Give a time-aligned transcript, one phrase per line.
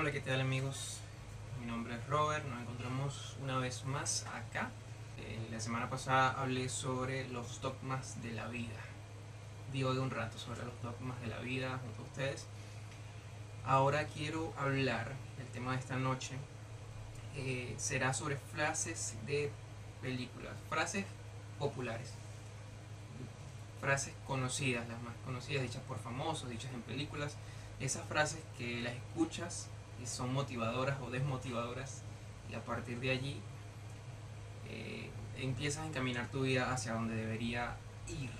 [0.00, 0.98] Hola, ¿qué tal amigos?
[1.58, 4.70] Mi nombre es Robert, nos encontramos una vez más acá.
[5.18, 8.78] Eh, la semana pasada hablé sobre los dogmas de la vida.
[9.72, 12.46] Digo de un rato sobre los dogmas de la vida junto a ustedes.
[13.64, 16.36] Ahora quiero hablar, el tema de esta noche
[17.34, 19.50] eh, será sobre frases de
[20.00, 21.06] películas, frases
[21.58, 22.12] populares,
[23.80, 27.34] frases conocidas, las más conocidas, dichas por famosos, dichas en películas,
[27.80, 29.66] esas frases que las escuchas
[30.02, 32.02] y son motivadoras o desmotivadoras
[32.50, 33.40] y a partir de allí
[34.68, 37.76] eh, empiezas a encaminar tu vida hacia donde debería
[38.08, 38.30] ir.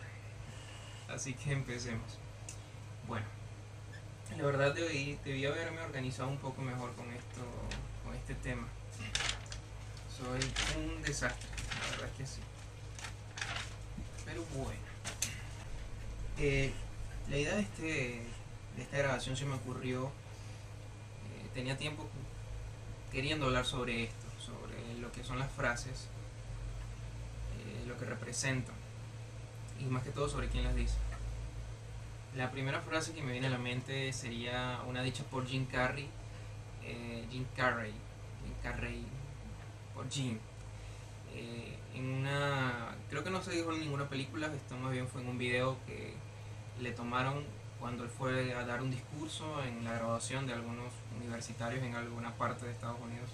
[1.08, 2.18] Así que empecemos.
[3.06, 3.26] Bueno,
[4.36, 7.40] la verdad debí, debí haberme organizado un poco mejor con esto,
[8.04, 8.68] con este tema.
[10.16, 10.40] Soy
[10.82, 11.48] un desastre,
[11.80, 12.40] la verdad es que sí.
[14.24, 14.88] Pero bueno.
[16.38, 16.72] Eh,
[17.28, 18.22] la idea de, este,
[18.76, 20.12] de esta grabación se me ocurrió,
[21.58, 22.06] tenía tiempo
[23.10, 26.06] queriendo hablar sobre esto, sobre lo que son las frases,
[27.58, 28.76] eh, lo que representan,
[29.80, 30.94] y más que todo sobre quién las dice.
[32.36, 36.08] La primera frase que me viene a la mente sería una dicha por Jim Carrey,
[37.28, 39.04] Jim Carrey, Jim Carrey,
[39.94, 40.38] por Jim.
[41.92, 45.28] en una, creo que no se dijo en ninguna película, esto más bien fue en
[45.28, 46.14] un video que
[46.80, 47.44] le tomaron
[47.80, 52.34] cuando él fue a dar un discurso en la graduación de algunos universitarios en alguna
[52.34, 53.30] parte de Estados Unidos.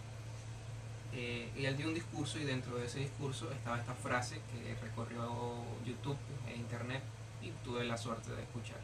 [1.12, 4.74] Eh, y él dio un discurso y dentro de ese discurso estaba esta frase que
[4.82, 7.02] recorrió YouTube e Internet
[7.40, 8.80] y tuve la suerte de escuchar.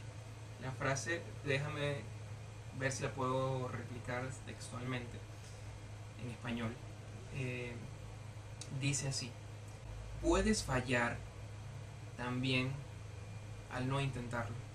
[0.62, 2.02] La frase, déjame
[2.78, 5.18] ver si la puedo replicar textualmente
[6.22, 6.72] en español.
[7.34, 7.74] Eh,
[8.80, 9.30] dice así,
[10.22, 11.16] puedes fallar
[12.16, 12.70] también
[13.72, 14.69] al no intentarlo.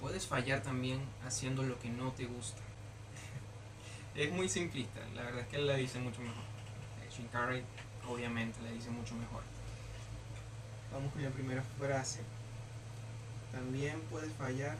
[0.00, 2.60] Puedes fallar también haciendo lo que no te gusta.
[4.14, 6.44] es muy simplista, la verdad es que él la dice mucho mejor.
[7.14, 7.64] Jim Carrey
[8.08, 9.42] obviamente la dice mucho mejor.
[10.92, 12.20] Vamos con la primera frase.
[13.52, 14.76] También puedes fallar.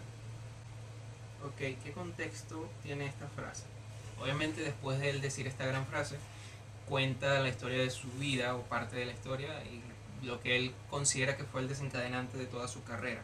[1.45, 3.65] Ok, ¿qué contexto tiene esta frase?
[4.21, 6.17] Obviamente después de él decir esta gran frase,
[6.89, 9.83] cuenta la historia de su vida o parte de la historia y
[10.27, 13.23] lo que él considera que fue el desencadenante de toda su carrera.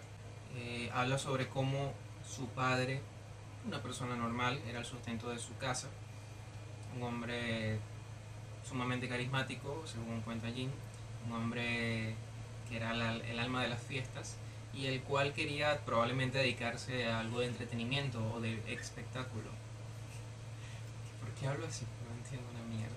[0.57, 1.93] Eh, habla sobre cómo
[2.25, 3.01] su padre,
[3.67, 5.89] una persona normal, era el sustento de su casa,
[6.97, 7.79] un hombre
[8.69, 10.71] sumamente carismático, según cuenta Jim,
[11.27, 12.15] un hombre
[12.69, 14.37] que era el alma de las fiestas
[14.73, 19.51] y el cual quería probablemente dedicarse a algo de entretenimiento o de espectáculo.
[21.21, 21.85] ¿Por qué hablo así?
[22.09, 22.95] No entiendo una mierda.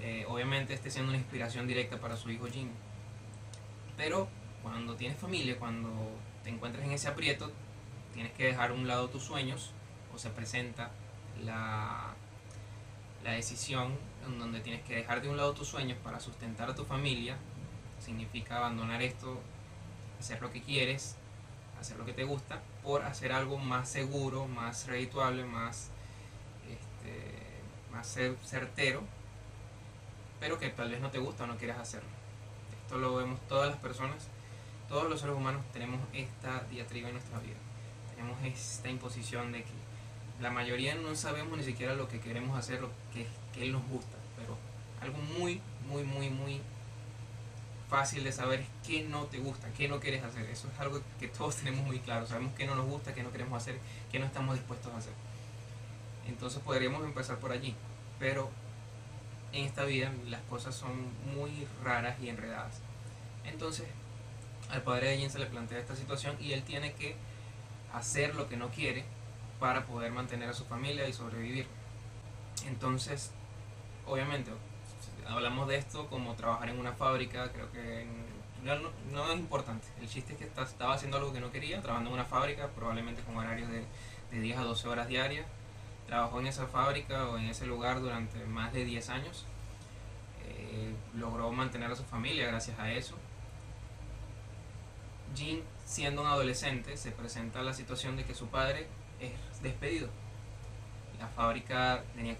[0.00, 2.68] Eh, obviamente esté siendo una inspiración directa para su hijo Jim.
[3.96, 4.28] Pero
[4.64, 5.88] cuando tienes familia, cuando
[6.42, 7.52] te encuentras en ese aprieto,
[8.12, 9.70] tienes que dejar a un lado tus sueños
[10.12, 10.90] o se presenta
[11.44, 12.14] la,
[13.22, 16.74] la decisión en donde tienes que dejar de un lado tus sueños para sustentar a
[16.74, 17.36] tu familia.
[18.00, 19.38] Significa abandonar esto,
[20.18, 21.14] hacer lo que quieres,
[21.80, 25.90] hacer lo que te gusta, por hacer algo más seguro, más redituable, más,
[26.68, 27.38] este,
[27.92, 29.04] más certero
[30.44, 32.10] pero que tal vez no te gusta o no quieras hacerlo.
[32.82, 34.28] Esto lo vemos todas las personas,
[34.88, 37.56] todos los seres humanos tenemos esta diatriba en nuestra vida.
[38.14, 39.72] Tenemos esta imposición de que
[40.40, 44.16] la mayoría no sabemos ni siquiera lo que queremos hacer, lo que, que nos gusta,
[44.36, 44.56] pero
[45.00, 46.60] algo muy, muy, muy, muy
[47.88, 50.44] fácil de saber es qué no te gusta, qué no quieres hacer.
[50.46, 52.26] Eso es algo que todos tenemos muy claro.
[52.26, 53.78] Sabemos qué no nos gusta, qué no queremos hacer,
[54.10, 55.12] qué no estamos dispuestos a hacer.
[56.26, 57.74] Entonces podríamos empezar por allí.
[58.18, 58.50] Pero
[59.52, 60.92] en esta vida las cosas son
[61.34, 62.80] muy raras y enredadas.
[63.44, 63.86] Entonces,
[64.70, 67.16] al padre de Jin se le plantea esta situación y él tiene que
[67.92, 69.04] hacer lo que no quiere
[69.60, 71.66] para poder mantener a su familia y sobrevivir.
[72.66, 73.30] Entonces,
[74.06, 74.50] obviamente,
[75.26, 78.06] hablamos de esto como trabajar en una fábrica, creo que
[78.62, 79.86] no, es importante.
[80.00, 83.22] El chiste es que estaba haciendo algo que no quería, trabajando en una fábrica, probablemente
[83.22, 83.84] con horarios de,
[84.30, 85.46] de 10 a 12 horas diarias
[86.06, 89.44] trabajó en esa fábrica o en ese lugar durante más de 10 años.
[90.46, 93.16] Eh, logró mantener a su familia gracias a eso.
[95.34, 98.86] Jean, siendo un adolescente, se presenta la situación de que su padre
[99.20, 99.32] es
[99.62, 100.08] despedido.
[101.18, 102.36] La fábrica tenía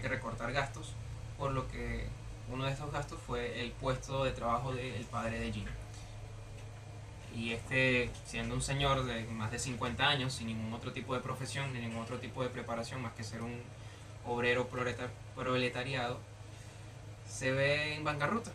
[0.00, 0.92] que recortar, gastos,
[1.38, 2.06] por lo que
[2.48, 5.66] uno de estos gastos fue el puesto de trabajo del padre de Jean.
[7.34, 11.20] Y este, siendo un señor de más de 50 años, sin ningún otro tipo de
[11.20, 13.62] profesión, ni ningún otro tipo de preparación más que ser un
[14.26, 14.68] obrero
[15.34, 16.18] proletariado,
[17.26, 18.52] se ve en bancarrota.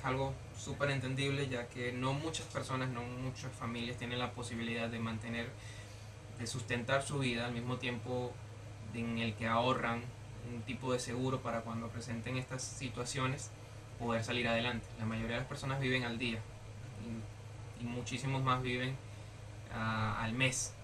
[0.00, 4.88] Es algo súper entendible ya que no muchas personas, no muchas familias tienen la posibilidad
[4.88, 5.50] de mantener,
[6.38, 8.32] de sustentar su vida al mismo tiempo
[8.94, 10.02] en el que ahorran
[10.54, 13.50] un tipo de seguro para cuando presenten estas situaciones
[13.98, 14.86] poder salir adelante.
[14.98, 16.40] La mayoría de las personas viven al día
[17.78, 18.96] y, muchísimos más viven
[19.74, 20.74] ah, al mes.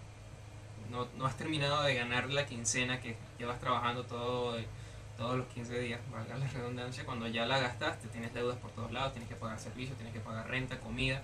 [0.91, 4.59] No, no, has terminado de ganar la quincena que llevas trabajando todo,
[5.17, 8.93] todos los 15 días, valga la redundancia, cuando ya la gastaste, tienes deudas por todos
[8.93, 11.23] lados, tienes que pagar servicios, tienes que pagar renta, comida,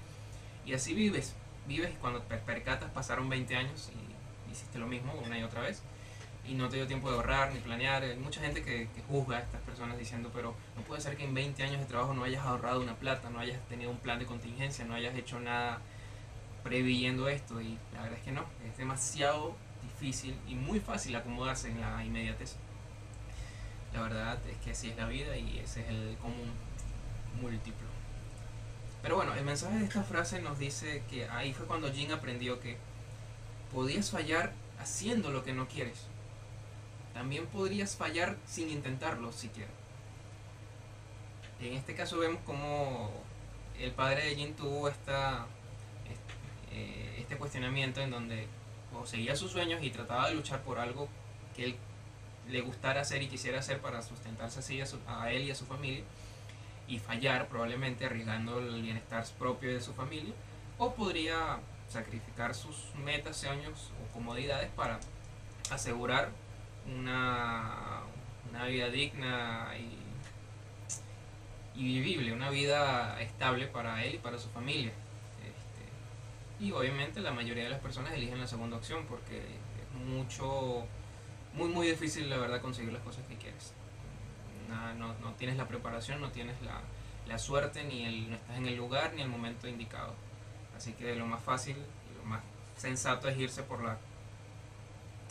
[0.65, 1.35] y así vives.
[1.67, 5.83] Vives cuando percatas pasaron 20 años y hiciste lo mismo una y otra vez
[6.47, 8.03] y no te dio tiempo de ahorrar ni planear.
[8.03, 11.35] Hay mucha gente que, juzga a estas personas diciendo, pero no puede ser que en
[11.35, 14.27] 20 años de trabajo no hayas ahorrado una plata, no hayas tenido un plan de
[14.27, 15.81] contingencia, no hayas hecho nada
[16.63, 17.61] previendo esto.
[17.61, 22.05] Y la verdad es que no, es demasiado difícil y muy fácil acomodarse en la
[22.05, 22.57] inmediatez.
[23.95, 26.53] La verdad es que así es la vida y ese es el común
[27.41, 27.89] múltiplo.
[29.03, 32.61] Pero bueno, el mensaje de esta frase nos dice que ahí fue cuando Jin aprendió
[32.61, 32.77] que
[33.73, 36.07] podías fallar haciendo lo que no quieres
[37.13, 39.71] también podrías fallar sin intentarlo siquiera.
[41.61, 43.11] En este caso vemos como
[43.79, 45.47] el padre de Jin tuvo esta,
[46.73, 48.49] eh, este cuestionamiento en donde
[49.05, 51.09] seguía sus sueños y trataba de luchar por algo
[51.55, 51.77] que él
[52.49, 56.05] le gustara hacer y quisiera hacer para sustentarse así a, él y a su familia
[56.89, 60.35] y fallar probablemente arriesgando el bienestar propio de su familia
[60.79, 64.99] o podría sacrificar sus metas, sueños o comodidades para
[65.71, 66.31] asegurar
[66.87, 68.01] una,
[68.51, 69.99] una vida digna y,
[71.75, 74.93] vivible, una vida estable para él y para su familia.
[75.41, 80.85] Este, y obviamente la mayoría de las personas eligen la segunda opción porque es mucho,
[81.55, 83.73] muy muy difícil la verdad conseguir las cosas que quieres.
[84.69, 86.81] no, no, tienes la preparación, no tienes la,
[87.27, 90.15] la suerte, ni el, no estás en el lugar ni el momento indicado.
[90.77, 91.77] Así que lo más fácil,
[92.17, 92.43] lo más
[92.77, 93.99] sensato es irse por la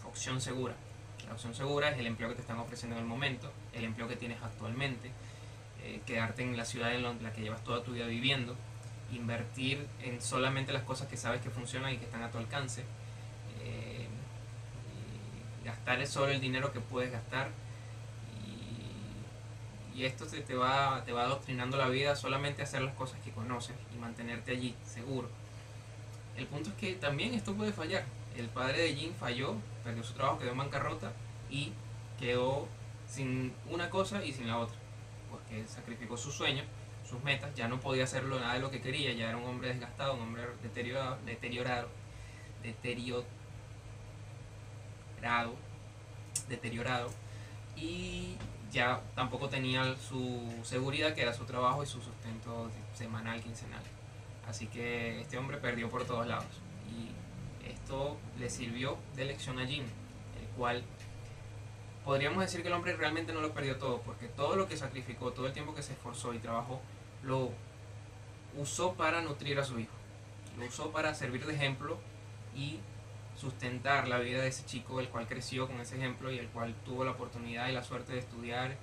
[0.06, 0.76] opción segura.
[1.28, 4.08] La opción segura es el empleo que te están ofreciendo en el momento, el empleo
[4.08, 5.12] que tienes actualmente,
[5.84, 8.56] eh, quedarte en la ciudad en la que llevas toda tu vida viviendo,
[9.12, 12.84] invertir en solamente las cosas que sabes que funcionan y que están a tu alcance,
[15.64, 17.50] gastar solo el dinero que puedes gastar
[19.96, 23.20] y, esto te, te, va, te va adoctrinando la vida solamente a hacer las cosas
[23.20, 25.30] que conoces y mantenerte allí seguro.
[26.38, 28.06] El punto es que también esto puede fallar.
[28.36, 31.12] El padre de Jin falló perdió su trabajo, quedó en bancarrota
[31.50, 31.74] y
[32.20, 32.68] quedó
[33.08, 34.78] sin una cosa y sin la otra,
[35.30, 36.66] porque sacrificó sus sueños,
[37.08, 39.70] sus metas, ya no podía hacerlo nada de lo que quería, ya era un hombre
[39.70, 41.90] desgastado, un hombre deteriorado, deteriorado,
[42.64, 43.26] deteriorado,
[46.48, 47.10] deteriorado
[47.76, 48.36] y
[48.72, 53.82] ya tampoco tenía su seguridad que era su trabajo y su sustento semanal, quincenal.
[54.48, 56.62] Así que este hombre perdió por todos lados
[57.92, 60.84] esto le sirvió de lección a Jim, el cual
[62.06, 65.32] podríamos decir que el hombre realmente no lo perdió todo, porque todo lo que sacrificó,
[65.32, 66.82] todo el tiempo que se esforzó y trabajó,
[67.24, 67.50] lo
[68.58, 69.94] usó para nutrir a su hijo,
[70.58, 71.98] lo usó para servir de ejemplo
[72.56, 72.80] y
[73.42, 76.76] sustentar la vida de ese chico, el cual creció con ese ejemplo y el cual
[76.86, 78.76] tuvo la oportunidad y la suerte de estudiar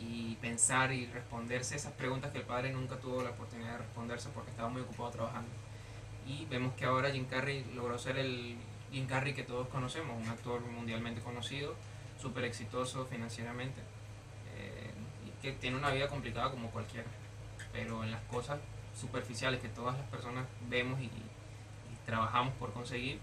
[0.00, 4.30] y pensar y responderse esas preguntas que el padre nunca tuvo la oportunidad de responderse
[4.34, 5.50] porque estaba muy ocupado trabajando.
[6.26, 8.56] Y vemos que ahora Jim Carrey logró ser el
[8.90, 11.74] Jim Carrey que todos conocemos, un actor mundialmente conocido,
[12.20, 13.80] súper exitoso financieramente
[14.56, 14.90] eh,
[15.26, 17.06] y que tiene una vida complicada como cualquiera,
[17.72, 18.58] pero en las cosas
[18.98, 21.10] superficiales que todas las personas vemos y,
[22.06, 23.20] trabajamos por conseguir,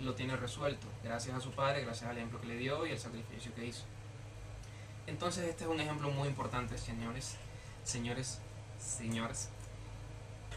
[0.00, 2.98] lo tiene resuelto, gracias a su padre, gracias al ejemplo que le dio y el
[2.98, 3.84] sacrificio que hizo.
[5.06, 7.36] Entonces este es un ejemplo muy importante, señores,
[7.84, 8.40] señores,
[8.78, 9.48] señores,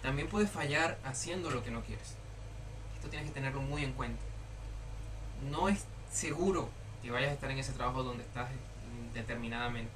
[0.02, 2.16] también puedes fallar haciendo lo que no quieres.
[2.96, 4.22] Esto tienes que tenerlo muy en cuenta.
[5.50, 6.70] No es seguro
[7.02, 8.50] que vayas a estar en ese trabajo donde estás
[9.14, 9.92] determinadamente.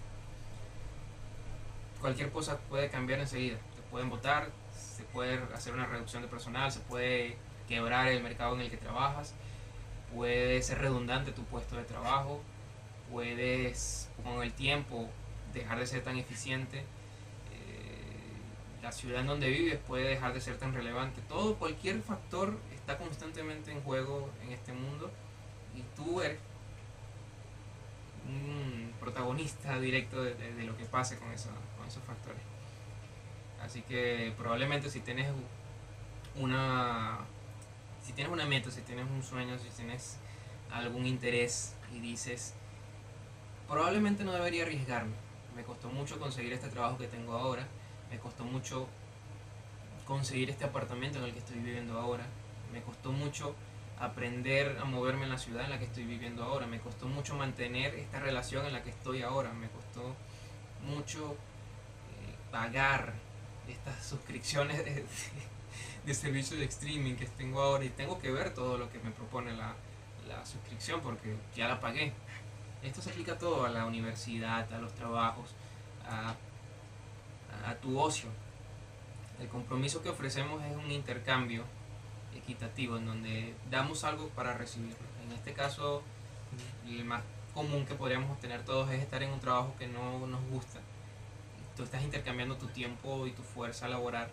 [2.00, 3.58] Cualquier cosa puede cambiar enseguida.
[3.76, 7.38] Te pueden votar, se puede hacer una reducción de personal, se puede
[7.68, 9.34] quebrar el mercado en el que trabajas,
[10.14, 12.42] puede ser redundante tu puesto de trabajo,
[13.12, 15.10] puedes con el tiempo
[15.54, 16.84] dejar de ser tan eficiente
[18.86, 21.20] la ciudad en donde vives puede dejar de ser tan relevante.
[21.28, 25.10] Todo, cualquier factor está constantemente en juego en este mundo
[25.76, 26.38] y tú eres
[28.28, 32.42] un protagonista directo de, lo que pase con, con esos factores.
[33.60, 35.34] Así que probablemente si tienes
[36.36, 37.22] una
[38.06, 40.18] si tienes una meta, si tienes un sueño, si tienes
[40.72, 42.54] algún interés y dices
[43.68, 45.16] probablemente no debería arriesgarme.
[45.56, 47.66] Me costó mucho conseguir este trabajo que tengo ahora
[48.16, 48.88] me costó mucho
[50.06, 52.26] conseguir este apartamento en el que estoy viviendo ahora.
[52.72, 53.56] Me costó mucho
[54.00, 56.68] aprender a moverme en la ciudad en la que estoy viviendo ahora.
[56.68, 59.52] Me costó mucho mantener esta relación en la que estoy ahora.
[59.54, 60.16] Me costó
[60.86, 63.14] mucho eh, pagar
[63.68, 65.06] estas suscripciones de,
[66.14, 69.54] servicios de streaming que tengo ahora y tengo que ver todo lo que me propone
[69.54, 69.76] la,
[70.28, 72.14] la suscripción porque ya la pagué.
[72.84, 75.50] Esto se aplica todo a la universidad, a los trabajos,
[76.08, 76.36] a,
[77.68, 78.30] a tu ocio.
[79.40, 81.64] El compromiso que ofrecemos es un intercambio
[82.36, 85.06] equitativo en donde damos algo para recibirlo.
[85.26, 86.04] En este caso,
[86.88, 90.44] el más común que podríamos obtener todos es estar en un trabajo que no nos
[90.50, 90.80] gusta.
[91.76, 94.30] Tú estás intercambiando tu tiempo y tu fuerza laboral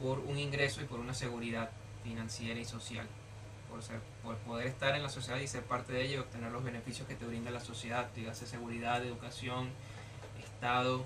[0.00, 1.70] por un ingreso y por una seguridad
[2.02, 3.06] financiera y social.
[3.70, 6.52] Por, ser, por poder estar en la sociedad y ser parte de ella y obtener
[6.52, 9.70] los beneficios que te brinda la sociedad, dígase seguridad, educación,
[10.38, 11.04] Estado,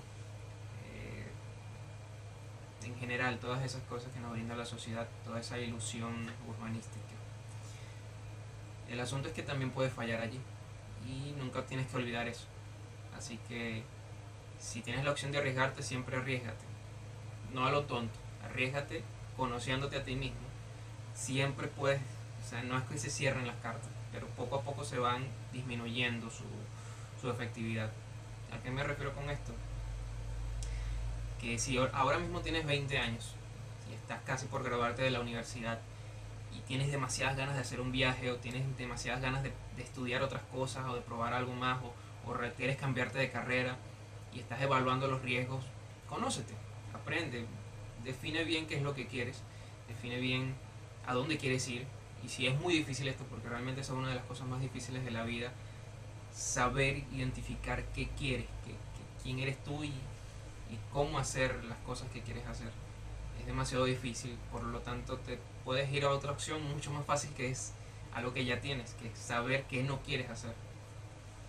[2.83, 7.15] en general, todas esas cosas que nos brinda la sociedad, toda esa ilusión urbanística.
[8.89, 10.39] El asunto es que también puedes fallar allí
[11.07, 12.45] y nunca tienes que olvidar eso.
[13.17, 13.83] Así que
[14.59, 16.65] si tienes la opción de arriesgarte, siempre arriesgate.
[17.53, 19.03] No a lo tonto, arriesgate
[19.37, 20.39] conociéndote a ti mismo.
[21.13, 22.01] Siempre puedes,
[22.45, 25.25] o sea, no es que se cierren las cartas, pero poco a poco se van
[25.53, 26.45] disminuyendo su,
[27.21, 27.91] su efectividad.
[28.53, 29.53] ¿A qué me refiero con esto?
[31.41, 33.33] que si ahora mismo tienes 20 años
[33.89, 35.79] y estás casi por graduarte de la universidad
[36.55, 40.43] y tienes demasiadas ganas de hacer un viaje o tienes demasiadas ganas de, estudiar otras
[40.43, 43.75] cosas o de probar algo más o, o quieres cambiarte de carrera
[44.31, 45.65] y estás evaluando los riesgos,
[46.07, 46.53] conócete,
[46.93, 47.47] aprende,
[48.03, 49.41] define bien qué es lo que quieres,
[49.87, 50.55] define bien
[51.05, 51.85] a dónde quieres ir
[52.23, 55.03] y si es muy difícil esto, porque realmente es una de las cosas más difíciles
[55.03, 55.51] de la vida,
[56.33, 58.75] saber identificar qué quieres, qué,
[59.23, 59.93] quién eres tú y
[60.91, 62.69] cómo hacer las cosas que quieres hacer.
[63.39, 67.31] Es demasiado difícil, por lo tanto te puedes ir a otra opción mucho más fácil
[67.33, 67.73] que es
[68.13, 70.53] a lo que ya tienes, que es saber qué no quieres hacer.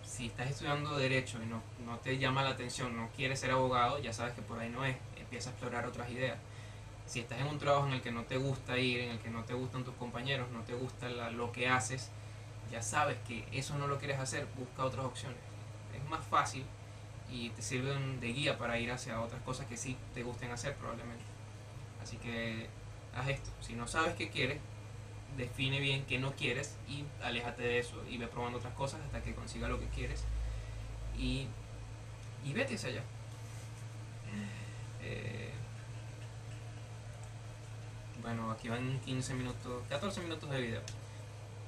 [0.03, 3.99] Si estás estudiando derecho y no, no te llama la atención, no quieres ser abogado,
[3.99, 4.95] ya sabes que por ahí no es,
[5.33, 6.37] empieza a explorar otras ideas.
[7.07, 9.31] Si estás en un trabajo en el que no te gusta ir, en el que
[9.31, 12.11] no te gustan tus compañeros, no te gusta lo que haces,
[12.71, 15.39] ya sabes que eso no lo quieres hacer, busca otras opciones.
[15.95, 16.63] Es más fácil
[17.31, 20.75] y te sirven de guía para ir hacia otras cosas que sí te gusten hacer
[20.75, 21.23] probablemente.
[22.03, 22.67] Así que
[23.15, 23.49] haz esto.
[23.59, 24.59] Si no sabes qué quieres,
[25.35, 29.23] define bien qué no quieres y aléjate de eso y ve probando otras cosas hasta
[29.23, 30.25] que consiga lo que quieres
[31.17, 31.47] y,
[32.45, 33.03] y vete hacia allá.
[35.03, 35.51] Eh,
[38.21, 40.81] bueno, aquí van 15 minutos, 14 minutos de video.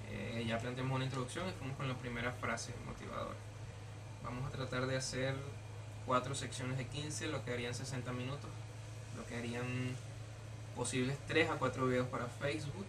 [0.10, 3.36] Eh, ya planteamos una introducción y fuimos con la primera frase motivadora.
[4.24, 5.36] Vamos a tratar de hacer
[6.06, 8.50] cuatro secciones de 15, lo que harían 60 minutos,
[9.18, 9.96] lo que harían
[10.75, 12.86] posibles 3 a 4 videos para Facebook.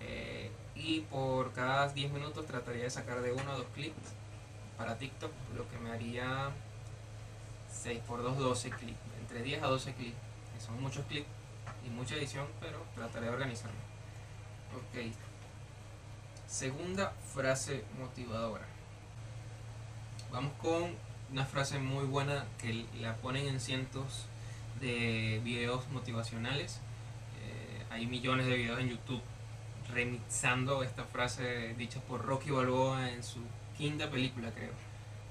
[0.00, 4.14] Eh, y por cada 10 minutos trataría de sacar de 1 a 2 clips
[4.78, 6.50] para TikTok, lo que me haría
[7.72, 10.16] 6 por 2, 12 clips, entre 10 a 12 clips,
[10.54, 11.26] que son muchos clips
[11.86, 13.80] y mucha edición, pero trataré de organizarme.
[14.76, 15.12] Ok.
[16.46, 18.66] Segunda frase motivadora.
[20.30, 20.94] Vamos con
[21.30, 24.26] una frase muy buena que la ponen en cientos
[24.80, 26.80] de videos motivacionales.
[27.42, 29.22] Eh, hay millones de videos en YouTube
[29.92, 33.40] remixando esta frase dicha por Rocky Balboa en su
[33.76, 34.72] quinta película, creo,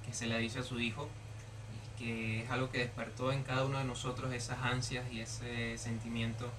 [0.05, 1.09] que se la dice a su hijo,
[2.01, 6.49] que es algo que despertó en cada uno de nosotros esas ansias y ese sentimiento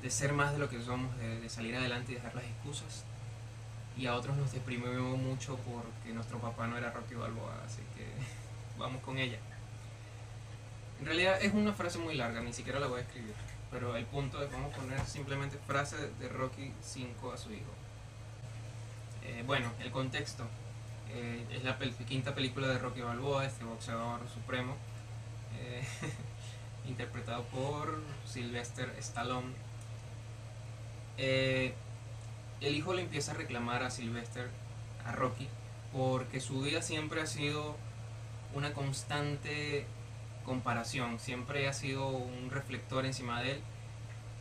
[0.00, 3.04] de ser más de lo que somos, de salir adelante y dejar las excusas
[3.96, 8.06] y a otros nos deprimimos mucho porque nuestro papá no era Rocky Balboa, así que
[8.78, 9.38] vamos con ella.
[11.00, 13.34] En realidad es una frase muy larga, ni siquiera la voy a escribir,
[13.70, 17.72] pero el punto es vamos a poner simplemente frase de Rocky 5 a su hijo.
[19.24, 20.44] Eh, bueno, el contexto
[21.14, 24.76] eh, es la quinta película de Rocky Balboa, este boxeador supremo,
[25.60, 25.82] eh,
[26.88, 29.52] interpretado por Sylvester Stallone.
[31.18, 31.74] El
[32.76, 34.48] hijo le empieza a reclamar a Sylvester,
[35.04, 35.48] a Rocky,
[35.92, 37.76] porque su vida siempre ha sido
[38.54, 39.84] una constante
[40.44, 43.60] comparación, siempre ha sido un reflector encima de él,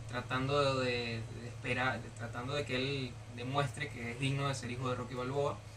[0.08, 4.96] tratando de, esperar, tratando de que él demuestre que es digno de ser hijo de
[4.96, 5.54] Rocky Balboa.
[5.54, 5.71] eh,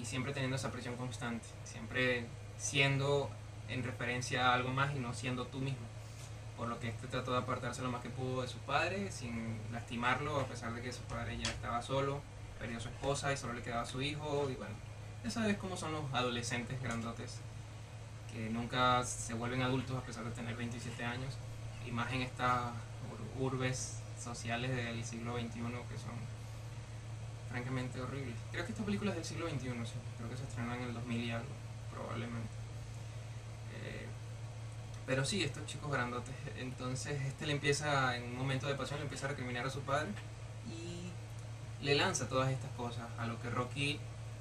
[0.00, 2.26] y siempre teniendo esa presión constante, siempre
[2.58, 3.30] siendo
[3.68, 5.94] en referencia a algo más y no siendo tú mismo
[6.56, 9.58] por lo que este trató de apartarse lo más que pudo de su padre, sin
[9.72, 12.20] lastimarlo, a pesar de que su padre ya estaba solo,
[12.58, 14.74] perdió su esposa y solo le quedaba su hijo, y bueno,
[15.24, 17.40] ya sabes cómo son los adolescentes grandotes,
[18.32, 21.34] que nunca se vuelven adultos a pesar de tener 27 años.
[21.86, 22.72] y más en estas
[23.38, 26.16] urbes sociales del siglo XXI que son
[27.54, 28.34] francamente horribles.
[28.50, 29.94] Creo que esta película es del siglo XXI, sí.
[30.16, 31.46] creo que se estrenó en el 2000 y algo,
[31.92, 32.48] probablemente.
[33.76, 34.06] Eh,
[35.06, 36.34] pero sí, estos chicos grandotes.
[36.58, 39.82] Entonces este le empieza, en un momento de pasión, le empieza a recriminar a su
[39.82, 40.08] padre
[40.68, 44.00] y le lanza todas estas cosas, a lo que Rocky,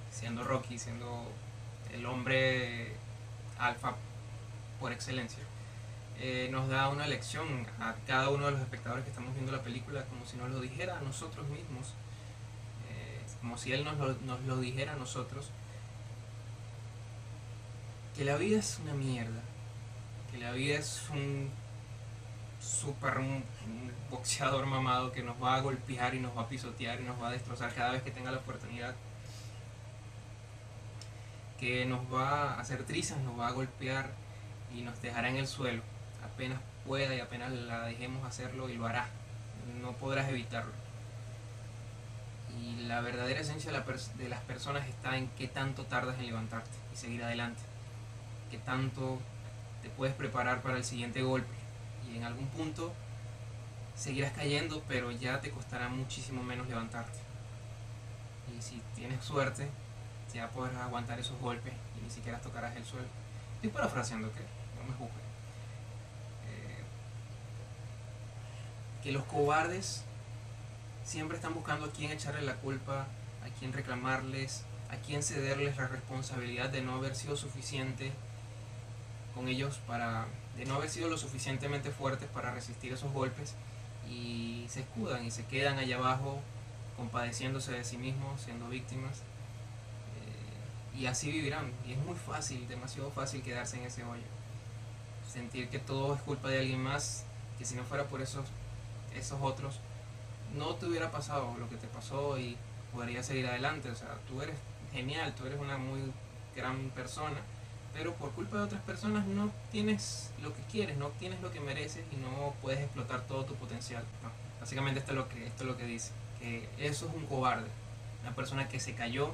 [0.09, 1.31] siendo Rocky, siendo
[1.93, 2.95] el hombre
[3.59, 3.93] alfa
[4.79, 5.43] por excelencia,
[6.17, 9.61] eh, nos da una lección a cada uno de los espectadores que estamos viendo la
[9.61, 11.93] película, como si nos lo dijera a nosotros mismos,
[13.43, 13.97] como si él nos
[14.45, 15.51] lo, dijera a nosotros,
[18.15, 19.41] que la vida es una mierda,
[20.31, 21.51] que la vida es un
[22.61, 23.17] super
[24.09, 27.27] boxeador mamado que nos va a golpear y nos va a pisotear y nos va
[27.27, 28.95] a destrozar cada vez que tenga la oportunidad
[31.59, 34.13] que nos va a hacer trizas, nos va a golpear
[34.73, 35.81] y nos dejará en el suelo
[36.23, 39.07] apenas pueda y apenas la dejemos hacerlo y lo hará.
[39.81, 40.82] No podrás evitarlo.
[42.59, 46.95] Y la verdadera esencia de, las personas está en qué tanto tardas en levantarte y
[46.95, 47.61] seguir adelante.
[48.51, 49.19] Qué tanto
[49.81, 51.53] te puedes preparar para el siguiente golpe.
[52.07, 52.93] Y en algún punto
[53.95, 57.19] seguirás cayendo, pero ya te costará muchísimo menos levantarte.
[58.55, 59.69] Y si tienes suerte,
[60.33, 63.07] ya podrás aguantar esos golpes y ni siquiera tocarás el suelo.
[63.55, 64.41] Estoy parafraseando, que
[64.77, 65.23] no me juzgues.
[69.03, 70.05] que los cobardes
[71.03, 73.07] siempre están buscando a quién echarle la culpa,
[73.45, 78.11] a quién reclamarles, a quién cederles la responsabilidad de no haber sido suficiente
[79.33, 83.55] con ellos para de no haber sido lo suficientemente fuertes para resistir esos golpes
[84.07, 86.39] y se escudan y se quedan allá abajo
[86.95, 89.19] compadeciéndose de sí mismos, siendo víctimas
[90.15, 91.71] eh, y así vivirán.
[91.87, 94.21] Y es muy fácil, demasiado fácil quedarse en ese hoyo.
[95.27, 97.25] Sentir que todo es culpa de alguien más
[97.57, 98.45] que si no fuera por esos
[99.15, 99.79] esos otros,
[100.53, 102.57] no te hubiera pasado lo que te pasó y
[102.93, 103.89] podrías seguir adelante.
[103.89, 104.55] O sea, tú eres
[104.91, 106.01] genial, tú eres una muy
[106.55, 107.37] gran persona,
[107.93, 111.59] pero por culpa de otras personas no tienes lo que quieres, no tienes lo que
[111.59, 114.03] mereces y no puedes explotar todo tu potencial.
[114.59, 117.67] básicamente esto es lo que esto es lo que dice, que eso es un cobarde,
[118.21, 119.31] una persona que se cayó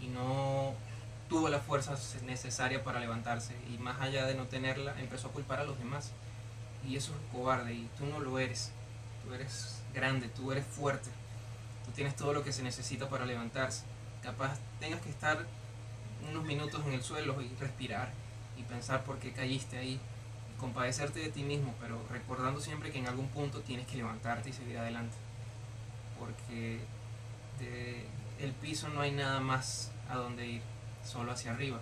[0.00, 0.74] y no
[1.28, 1.96] tuvo la fuerza
[2.26, 6.10] necesaria para levantarse y más allá de no tenerla empezó a culpar a los demás
[6.86, 8.72] y eso es un cobarde y tú no lo eres
[9.24, 11.10] tú eres grande, tú eres fuerte,
[11.84, 13.84] tú tienes todo lo que se necesita para levantarse.
[14.22, 15.46] Capaz tengas que estar
[16.28, 18.10] unos minutos en el suelo y respirar
[18.56, 20.00] y pensar por qué caíste ahí
[20.54, 24.50] y compadecerte de ti mismo, pero recordando siempre que en algún punto tienes que levantarte
[24.50, 25.16] y seguir adelante.
[26.18, 26.80] Porque
[27.58, 28.06] de
[28.40, 30.62] el piso no hay nada más a donde ir,
[31.04, 31.78] solo hacia arriba.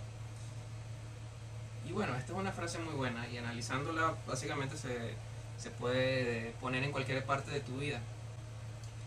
[1.88, 5.14] Y bueno, esta es una frase muy buena y analizándola básicamente se,
[5.58, 8.00] se puede poner en cualquier parte de tu vida.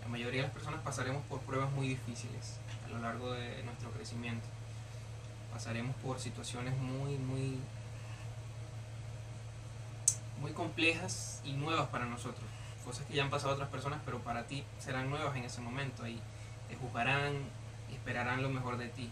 [0.02, 3.90] La mayoría de las personas pasaremos por pruebas muy difíciles a lo largo de nuestro
[3.92, 4.46] crecimiento.
[5.54, 7.58] Pasaremos por situaciones muy, muy,
[10.42, 12.44] muy complejas y nuevas para nosotros.
[12.84, 15.62] Cosas que ya han pasado a otras personas, pero para ti serán nuevas en ese
[15.62, 16.20] momento y
[16.68, 17.34] te juzgarán
[17.90, 19.10] y esperarán lo mejor de ti.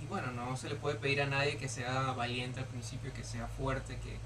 [0.00, 3.24] Y bueno, no se le puede pedir a nadie que sea valiente al principio, que
[3.24, 4.18] sea fuerte, que,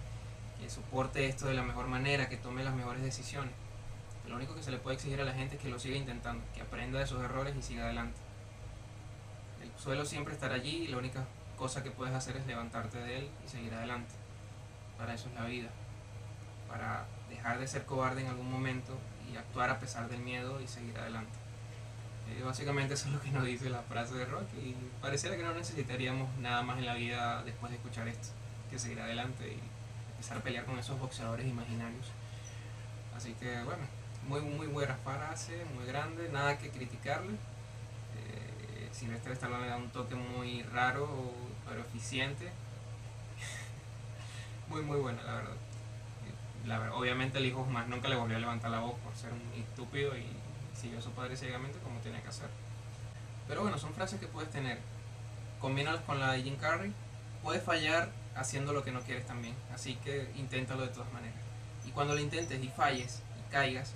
[0.61, 3.53] que soporte esto de la mejor manera, que tome las mejores decisiones.
[4.27, 6.45] Lo único que se le puede exigir a la gente es que lo siga intentando,
[6.55, 8.19] que aprenda de sus errores y siga adelante.
[9.63, 11.25] El suelo siempre estará allí y la única
[11.57, 14.15] cosa que puedes hacer es levantarte de él y seguir adelante.
[14.99, 15.69] Para eso es la vida.
[16.69, 18.99] Para dejar de ser cobarde en algún momento
[19.31, 21.39] y actuar a pesar del miedo y seguir adelante.
[22.29, 25.45] Eh, básicamente eso es lo que nos dice la frase de Rock y pareciera que
[25.45, 28.29] no necesitaríamos nada más en la vida después de escuchar esto,
[28.69, 29.61] que seguir adelante y
[30.17, 32.07] empezar a pelear con esos boxeadores imaginarios.
[33.15, 33.85] Así que bueno,
[34.29, 37.35] muy, muy buena frase, muy grande, nada que criticarle.
[37.35, 41.33] Eh, Silvestre Stallone le da un toque muy raro,
[41.69, 42.51] pero eficiente.
[44.69, 45.57] muy, muy buena, la verdad.
[46.95, 50.17] Obviamente el hijo más nunca le volvió a levantar la voz por ser un estúpido
[50.17, 50.27] y
[50.75, 52.49] siguió a su padre ciegamente como tenía que hacer.
[53.47, 54.81] Pero bueno, son frases que puedes tener.
[55.61, 56.93] Combínalas con la de Jim Carrey.
[57.43, 59.55] Puedes fallar haciendo lo que no quieres también.
[59.75, 61.39] Así que inténtalo de todas maneras.
[61.87, 63.95] Y cuando lo intentes y falles y caigas,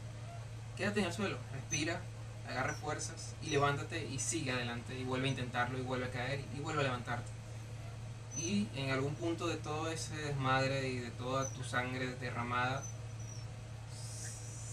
[0.76, 2.00] quédate en el suelo, respira,
[2.48, 6.44] agarra fuerzas y levántate y sigue adelante y vuelve a intentarlo y vuelve a caer
[6.56, 7.30] y vuelve a levantarte.
[8.36, 12.82] Y en algún punto de todo ese desmadre y de toda tu sangre derramada,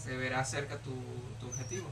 [0.02, 0.94] se verá cerca tu,
[1.40, 1.90] tu objetivo.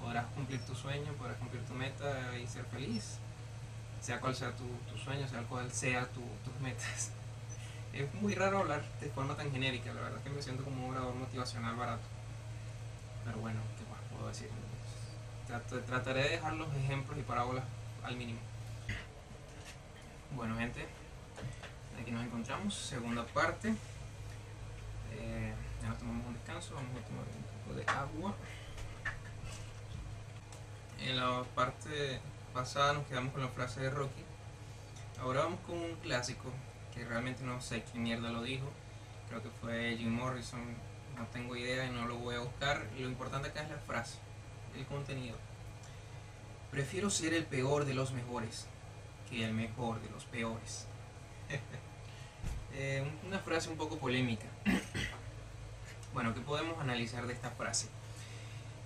[0.00, 3.18] Podrás cumplir tu sueño, podrás cumplir tu meta y ser feliz
[4.02, 4.64] sea cual sea tu,
[4.98, 7.12] sueño, sea cual sea tus metas.
[7.92, 10.86] Es muy raro hablar de forma tan genérica, la verdad es que me siento como
[10.86, 12.04] un orador motivacional barato.
[13.22, 14.48] Pero bueno, ¿qué más puedo decir?
[15.86, 17.64] trataré de dejar los ejemplos y parábolas
[18.02, 18.38] al mínimo.
[20.34, 20.86] Bueno, gente,
[22.00, 23.74] aquí nos encontramos, segunda parte.
[25.12, 28.34] Eh, ya nos tomamos un descanso, vamos a tomar un poco de agua.
[30.98, 32.20] En la parte
[32.52, 34.22] pasada nos quedamos con la frase de Rocky.
[35.20, 36.50] Ahora vamos con un clásico
[36.94, 38.70] que realmente no sé quién mierda lo dijo.
[39.28, 40.60] Creo que fue Jim Morrison.
[41.16, 42.86] No tengo idea y no lo voy a buscar.
[42.98, 44.18] Lo importante acá es la frase,
[44.76, 45.36] el contenido.
[46.70, 48.66] Prefiero ser el peor de los mejores
[49.28, 50.86] que el mejor de los peores.
[52.74, 54.46] Eh, una frase un poco polémica.
[56.14, 57.86] bueno, ¿qué podemos analizar de esta frase?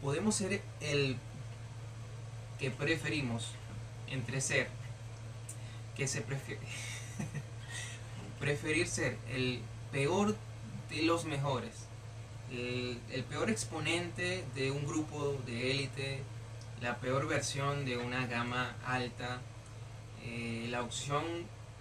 [0.03, 1.17] Podemos ser el
[2.59, 3.53] que preferimos
[4.09, 4.69] entre ser
[5.97, 6.67] que se prefiere
[8.41, 9.61] preferir ser el
[9.93, 10.37] peor
[10.91, 11.87] de los mejores
[12.51, 16.23] el, peor exponente de un grupo de élite
[16.81, 19.41] la peor versión de una gama alta
[20.25, 21.25] eh, la opción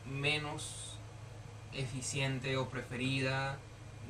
[0.06, 0.98] menos
[1.74, 3.58] eficiente o preferida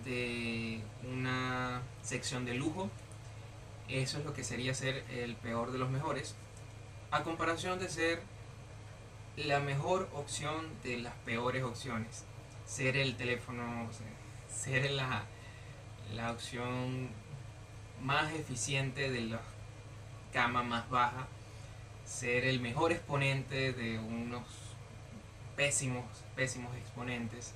[0.05, 2.89] de una sección de lujo
[3.89, 6.35] eso es lo que sería ser el peor de los mejores
[7.15, 8.21] a comparación de ser
[9.37, 12.25] la mejor opción de las peores opciones.
[12.65, 13.89] Ser el teléfono,
[14.49, 15.23] ser la,
[16.13, 17.09] la opción
[18.01, 19.39] más eficiente de la
[20.33, 21.27] cama más baja,
[22.03, 24.43] ser el mejor exponente de unos
[25.55, 26.03] pésimos,
[26.35, 27.53] pésimos exponentes,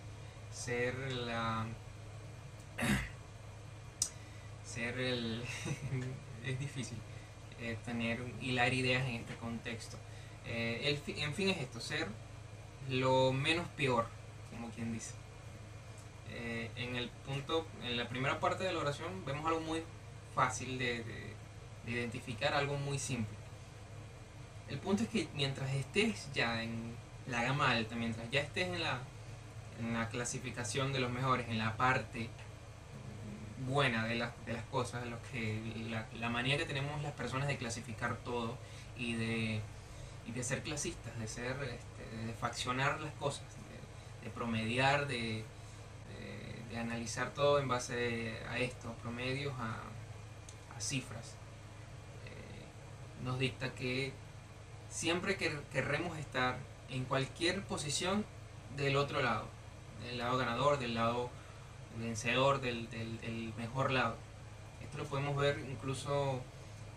[0.53, 1.65] ser la...
[4.63, 5.43] ser el...
[6.45, 6.97] es difícil
[7.61, 9.97] eh, tener, hilar ideas en este contexto.
[10.45, 12.07] Eh, el, en fin es esto, ser
[12.89, 14.07] lo menos peor,
[14.49, 15.13] como quien dice.
[16.31, 19.83] Eh, en el punto, en la primera parte de la oración vemos algo muy
[20.33, 21.03] fácil de,
[21.87, 23.37] identificar, algo muy simple.
[24.67, 26.95] El punto es que mientras estés ya en
[27.27, 28.75] la gama alta, mientras ya estés en
[29.79, 32.29] en la clasificación de los mejores, en la parte
[33.67, 35.61] buena de, de las cosas, lo que,
[36.19, 38.57] la, manera que tenemos las personas de clasificar todo
[38.97, 39.61] y de,
[40.27, 43.43] y de ser clasistas, de ser este, de faccionar las cosas,
[44.23, 45.43] de, promediar, de,
[46.69, 49.81] de, analizar todo en base a esto, promedios, a,
[50.77, 51.35] a cifras.
[52.25, 54.13] Eh, nos dicta que
[54.89, 56.57] siempre que querremos estar
[56.89, 58.25] en cualquier posición
[58.77, 59.47] del otro lado,
[60.03, 61.29] del lado ganador, del lado
[61.99, 64.15] vencedor del, mejor lado.
[64.81, 66.41] Esto lo podemos ver incluso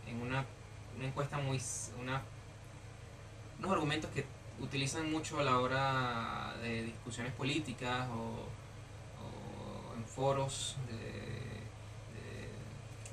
[0.06, 0.44] en una,
[1.00, 1.60] encuesta muy...
[2.00, 2.22] Una,
[3.58, 4.24] unos argumentos que
[4.60, 8.48] utilizan mucho a la hora de discusiones políticas o,
[9.96, 10.76] en foros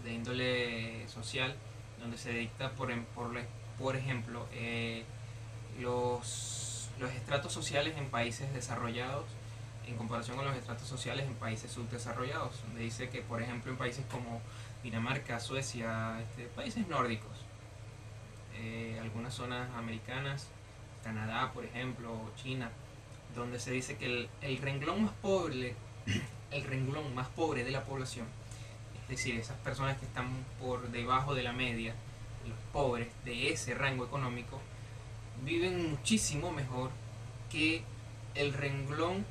[0.04, 1.56] de, índole social,
[2.00, 3.30] donde se dicta, por, por,
[3.78, 5.04] por ejemplo, eh,
[5.80, 9.26] los, los estratos sociales en países desarrollados
[9.90, 13.78] en comparación con los estratos sociales en países subdesarrollados, donde dice que, por ejemplo, en
[13.78, 14.42] países como
[14.84, 17.46] Dinamarca, Suecia, este, países nórdicos,
[18.56, 20.48] eh, algunas zonas americanas,
[21.04, 22.70] Canadá, por ejemplo, China,
[23.36, 25.76] donde se dice que el, renglón más pobre,
[26.52, 28.28] el renglón más pobre de la población,
[29.02, 30.28] es decir, esas personas que están
[30.60, 31.96] por debajo de la media,
[32.48, 34.60] los pobres de ese rango económico,
[35.44, 36.92] viven muchísimo mejor
[37.50, 37.82] que
[38.36, 39.26] el renglón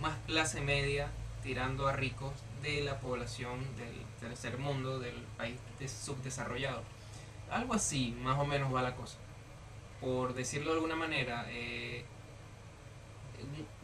[0.00, 1.10] más clase media
[1.42, 2.32] tirando a ricos
[2.62, 6.82] de la población del tercer mundo, del país subdesarrollado.
[7.50, 9.18] Algo así, más o menos va la cosa.
[10.00, 12.04] Por decirlo de alguna manera, eh,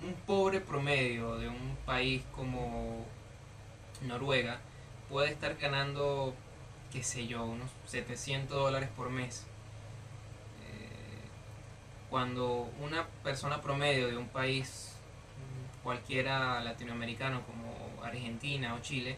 [0.03, 3.07] un, pobre promedio de un país como
[4.03, 4.61] Noruega
[5.09, 6.35] puede estar ganando,
[6.91, 9.47] qué sé yo, unos 700 dólares por mes.
[10.65, 11.29] Eh,
[12.11, 14.92] cuando una persona promedio de un país
[15.83, 19.17] cualquiera latinoamericano como Argentina o Chile,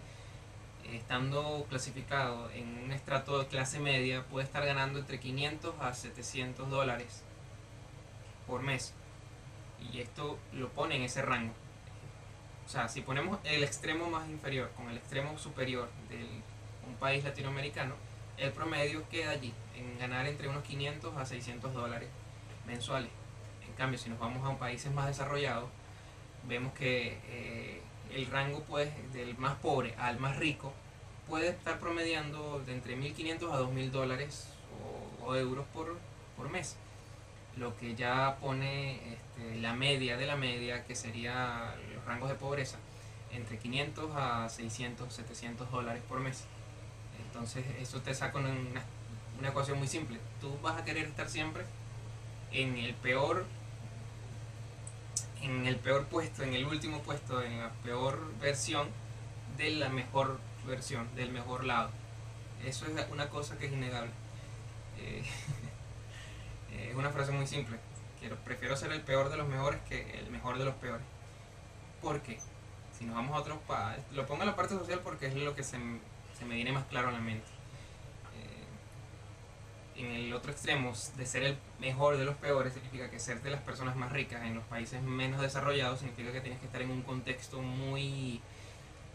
[0.92, 6.70] estando clasificado en un estrato de clase media, puede estar ganando entre 500 a 700
[6.70, 7.22] dólares
[8.46, 8.94] por mes.
[9.92, 11.52] Y esto lo pone en ese rango.
[12.66, 16.16] O sea, si ponemos el extremo más inferior con el extremo superior de
[16.86, 17.94] un país latinoamericano,
[18.38, 22.08] el promedio queda allí, en ganar entre unos 500 a 600 dólares
[22.66, 23.10] mensuales.
[23.66, 25.68] En cambio, si nos vamos a países más desarrollados,
[26.48, 27.80] vemos que eh,
[28.14, 30.72] el rango pues, del más pobre al más rico
[31.28, 34.48] puede estar promediando de entre 1.500 a 2.000 dólares
[35.24, 36.76] o, euros por, mes.
[37.56, 42.34] Lo que ya pone este, la media de la media, que sería los rangos de
[42.34, 42.78] pobreza
[43.32, 46.44] entre 500 a 600, 700 dólares por mes.
[47.26, 48.54] Entonces eso te saca una,
[49.38, 50.18] una ecuación muy simple.
[50.40, 51.64] Tú vas a querer estar siempre
[52.52, 53.46] en el peor
[55.44, 58.88] en el peor puesto, en el último puesto, en la peor versión
[59.56, 61.90] de la mejor versión, del mejor lado.
[62.64, 64.10] Eso es una cosa que es innegable.
[64.98, 65.22] Eh,
[66.90, 67.78] es una frase muy simple.
[68.20, 71.04] Quiero, prefiero ser el peor de los mejores que el mejor de los peores.
[72.00, 72.38] ¿Por qué?
[72.98, 73.58] Si nos vamos a otros...
[74.12, 75.78] Lo pongo en la parte social porque es lo que se,
[76.38, 77.53] se me viene más claro a la mente
[79.96, 83.50] en el otro extremo, de ser el mejor de los peores, significa que ser de
[83.50, 86.90] las personas más ricas en los países menos desarrollados significa que tienes que estar en
[86.90, 88.40] un contexto muy,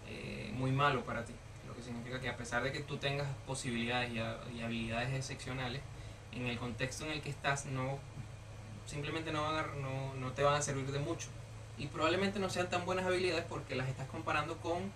[0.08, 1.34] eh, muy malo para ti.
[1.68, 5.82] Lo que significa que a pesar de que tú tengas posibilidades y, habilidades excepcionales,
[6.32, 7.98] en el contexto en el que estás no
[8.86, 11.28] simplemente no, van no, no te van a servir de mucho.
[11.78, 14.92] Y probablemente no sean tan buenas habilidades porque las estás comparando con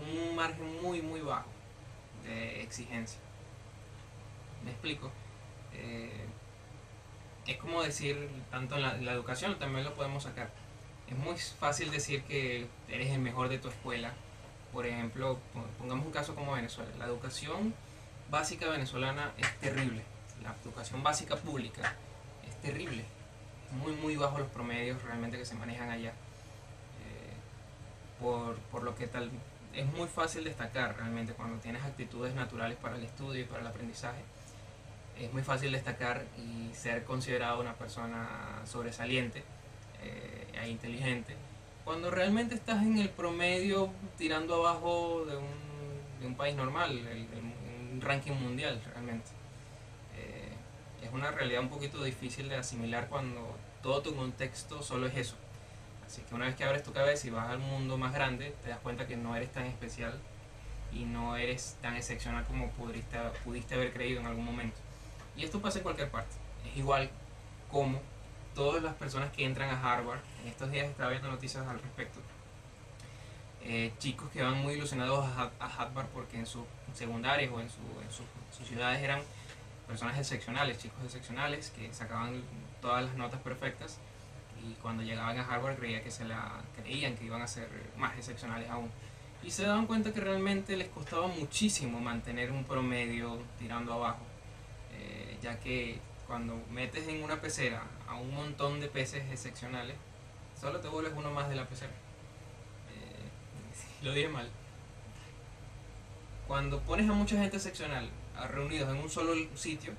[0.00, 1.48] un margen muy, muy bajo
[2.24, 3.20] de exigencia.
[4.64, 5.10] ¿Me explico?
[5.74, 6.26] Eh,
[7.46, 10.50] es como decir, tanto en la, educación también lo podemos sacar.
[11.08, 14.12] Es muy fácil decir que eres el mejor de tu escuela.
[14.72, 15.38] Por ejemplo,
[15.78, 16.90] pongamos un caso como Venezuela.
[16.98, 17.74] La educación
[18.30, 20.02] básica venezolana es terrible.
[20.42, 21.94] La educación básica pública
[22.48, 23.04] es terrible.
[23.72, 26.10] Muy, muy bajo los promedios realmente que se manejan allá.
[26.10, 27.34] Eh,
[28.20, 29.30] por, por lo que tal
[29.74, 33.66] es muy fácil destacar realmente cuando tienes actitudes naturales para el estudio y para el
[33.66, 34.22] aprendizaje
[35.24, 39.42] es muy fácil destacar y ser considerado una persona sobresaliente
[40.02, 41.36] eh, e inteligente,
[41.84, 47.00] cuando realmente estás en el promedio tirando abajo de un, de un país normal,
[47.92, 49.30] un ranking mundial realmente.
[50.16, 50.52] Eh,
[51.04, 55.36] es una realidad un poquito difícil de asimilar cuando todo tu contexto solo es eso.
[56.06, 58.68] Así que una vez que abres tu cabeza y vas al mundo más grande, te
[58.68, 60.18] das cuenta que no eres tan especial
[60.92, 64.78] y no eres tan excepcional como pudiste, pudiste haber creído en algún momento.
[65.36, 66.34] Y esto pasa en cualquier parte.
[66.70, 67.10] Es igual
[67.70, 68.00] como
[68.54, 72.20] todas las personas que entran a Harvard, en estos días estaba viendo noticias al respecto,
[73.62, 76.64] eh, chicos que van muy ilusionados a, Harvard porque en sus
[76.94, 79.20] secundarias o en, sus ciudades eran
[79.86, 82.42] personas excepcionales, chicos excepcionales que sacaban
[82.80, 83.98] todas las notas perfectas
[84.62, 88.16] y cuando llegaban a Harvard creía que se la creían que iban a ser más
[88.16, 88.90] excepcionales aún.
[89.42, 94.31] Y se daban cuenta que realmente les costaba muchísimo mantener un promedio tirando abajo
[95.42, 99.96] ya que cuando metes en una pecera a un montón de peces excepcionales,
[100.58, 101.90] solo te vuelves uno más de la pecera.
[101.90, 104.48] Eh, lo dije mal.
[106.46, 108.08] Cuando pones a mucha gente excepcional
[108.50, 109.92] reunidos en un solo sitio,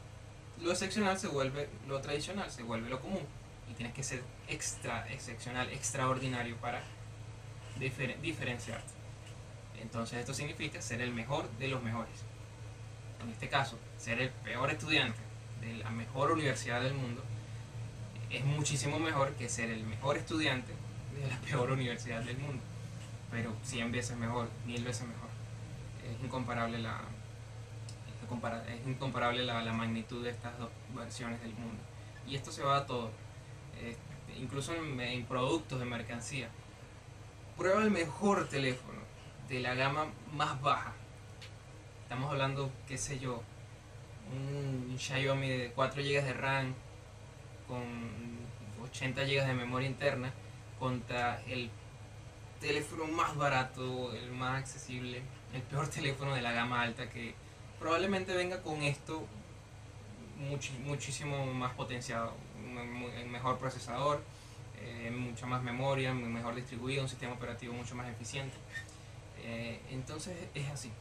[0.61, 3.25] lo excepcional se vuelve lo tradicional, se vuelve lo común.
[3.69, 6.81] Y tienes que ser extra excepcional, extraordinario para
[8.21, 8.93] diferenciarte.
[9.81, 12.23] Entonces esto significa ser el mejor de los mejores.
[13.21, 15.32] En este caso, ser el peor estudiante
[15.63, 17.23] de la mejor universidad del mundo
[18.29, 20.73] es muchísimo mejor que ser el mejor estudiante
[21.15, 22.63] de la peor universidad del mundo.
[23.31, 25.29] Pero 100 veces mejor, mil veces mejor.
[26.03, 27.01] Es incomparable la,
[28.19, 31.81] es incomparable la, la magnitud de estas dos versiones del mundo.
[32.27, 33.11] Y esto se va a todo,
[33.81, 36.49] este, incluso en, en productos de mercancía.
[37.57, 38.99] Prueba el mejor teléfono
[39.47, 40.93] de la gama más baja.
[42.03, 43.43] Estamos hablando, qué sé yo,
[44.31, 46.73] un Xiaomi de 4 GB de RAM
[47.67, 47.83] con
[48.83, 50.31] 80 GB de memoria interna
[50.79, 51.69] contra el
[52.59, 55.21] teléfono más barato, el más accesible,
[55.53, 57.35] el peor teléfono de la gama alta que
[57.79, 59.25] probablemente venga con esto
[60.85, 64.21] muchísimo más potenciado, un mejor procesador,
[64.79, 68.55] eh, mucha más memoria, mejor distribuido, un sistema operativo mucho más eficiente.
[69.43, 70.91] Eh, entonces es así.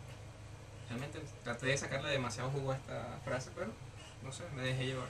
[0.93, 3.69] Realmente traté de sacarle demasiado jugo a esta frase, pero
[4.23, 5.09] no sé, me dejé llevar.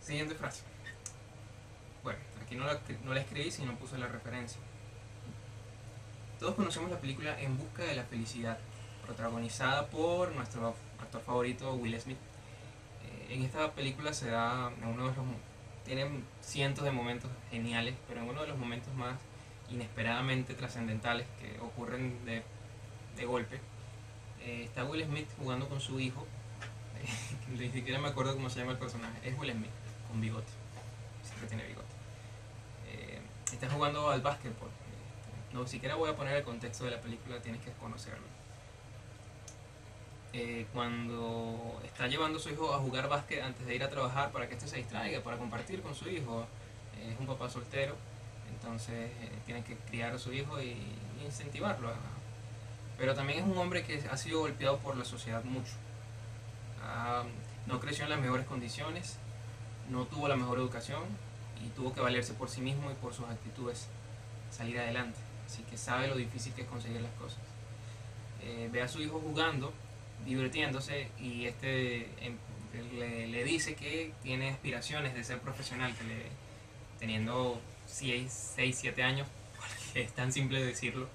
[0.00, 0.62] Siguiente frase.
[2.02, 4.58] Bueno, aquí no la, no la escribí, sino puse la referencia.
[6.38, 8.58] Todos conocemos la película En Busca de la Felicidad,
[9.04, 12.16] protagonizada por nuestro actor favorito Will Smith.
[13.04, 15.26] Eh, en esta película se da uno de los
[15.84, 16.08] tiene
[16.40, 19.20] cientos de momentos geniales, pero en uno de los momentos más
[19.68, 22.42] inesperadamente trascendentales que ocurren de
[23.20, 23.60] de golpe.
[24.42, 26.26] Eh, está Will Smith jugando con su hijo.
[27.58, 29.16] Ni siquiera me acuerdo cómo se llama el personaje.
[29.22, 29.70] Es Will Smith,
[30.08, 30.52] con bigote.
[31.22, 31.94] Siempre tiene bigote.
[32.88, 33.20] Eh,
[33.52, 34.68] está jugando al básquetbol.
[34.68, 38.26] Eh, no siquiera voy a poner el contexto de la película, tienes que conocerlo.
[40.72, 44.46] cuando está llevando a su hijo a jugar básquet antes de ir a trabajar para
[44.48, 46.46] que éste se distraiga, para compartir con su hijo.
[46.96, 47.96] es un papá soltero
[48.48, 49.10] Entonces
[49.44, 50.76] tiene que criar a su hijo y,
[51.24, 51.90] incentivarlo.
[53.00, 55.72] Pero también es un hombre que ha sido golpeado por la sociedad mucho.
[56.82, 57.24] Ah,
[57.66, 59.16] no creció en las mejores condiciones,
[59.88, 61.04] no tuvo la mejor educación
[61.64, 63.88] y tuvo que valerse por sí mismo y por sus actitudes
[64.50, 65.18] salir adelante.
[65.46, 67.38] Así que sabe lo difícil que es conseguir las cosas.
[68.42, 69.72] Eh, ve a su hijo jugando,
[70.26, 72.36] divirtiéndose y este em,
[72.98, 76.26] le, dice que tiene aspiraciones de ser profesional, que le,
[76.98, 79.26] teniendo 6, 7 años,
[79.94, 81.08] es tan simple decirlo,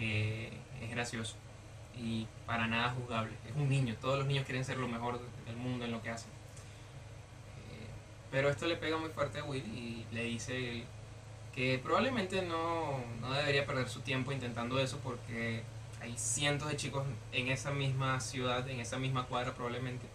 [0.00, 0.48] que
[0.82, 1.36] es gracioso
[1.94, 3.32] y para nada juzgable.
[3.48, 6.10] Es un niño, todos los niños quieren ser lo mejor del mundo en lo que
[6.10, 6.30] hacen.
[6.30, 7.86] Eh,
[8.30, 10.84] pero esto le pega muy fuerte a Will y le dice
[11.54, 15.62] que probablemente no, no debería perder su tiempo intentando eso porque
[16.00, 20.06] hay cientos de chicos en esa misma ciudad, en esa misma cuadra probablemente,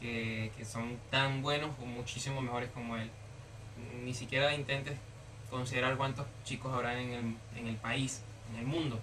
[0.00, 3.10] que, que son tan buenos o muchísimo mejores como él.
[4.02, 4.98] Ni siquiera intentes
[5.50, 9.00] considerar cuántos chicos habrá en el, en el país, en el mundo,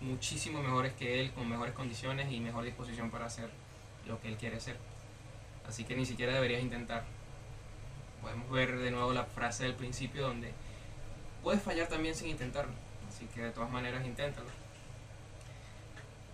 [0.00, 3.50] muchísimo mejores que él, con mejores condiciones y mejor disposición para hacer
[4.06, 4.76] lo que él quiere hacer.
[5.66, 7.04] Así que ni siquiera deberías intentar.
[8.22, 10.52] Podemos ver de nuevo la frase del principio donde
[11.42, 12.72] puedes fallar también sin intentarlo.
[13.08, 14.48] Así que de todas maneras inténtalo.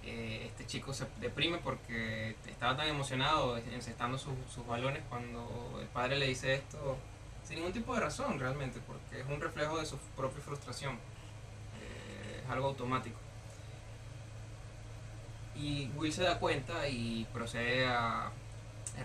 [0.07, 4.35] Eh, este chico se deprime porque estaba tan emocionado encestando sus,
[4.67, 6.99] balones cuando el padre le dice esto
[7.43, 10.95] sin ningún tipo de razón realmente, porque es un reflejo de su propia frustración.
[10.95, 13.19] Eh, es algo automático.
[15.57, 18.31] Y Will se da cuenta y procede a,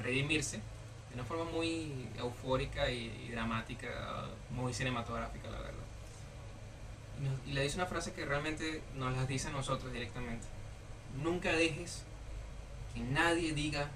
[0.01, 5.83] redimirse de una forma muy eufórica y, dramática, muy cinematográfica, la verdad.
[7.45, 10.47] Y, le dice una frase que realmente nos la dice a nosotros directamente.
[11.21, 12.03] Nunca dejes
[12.93, 13.89] que nadie diga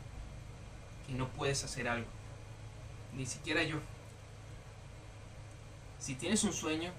[1.07, 2.07] que no puedes hacer algo.
[3.13, 3.77] Ni siquiera yo.
[5.99, 6.91] Si tienes un sueño,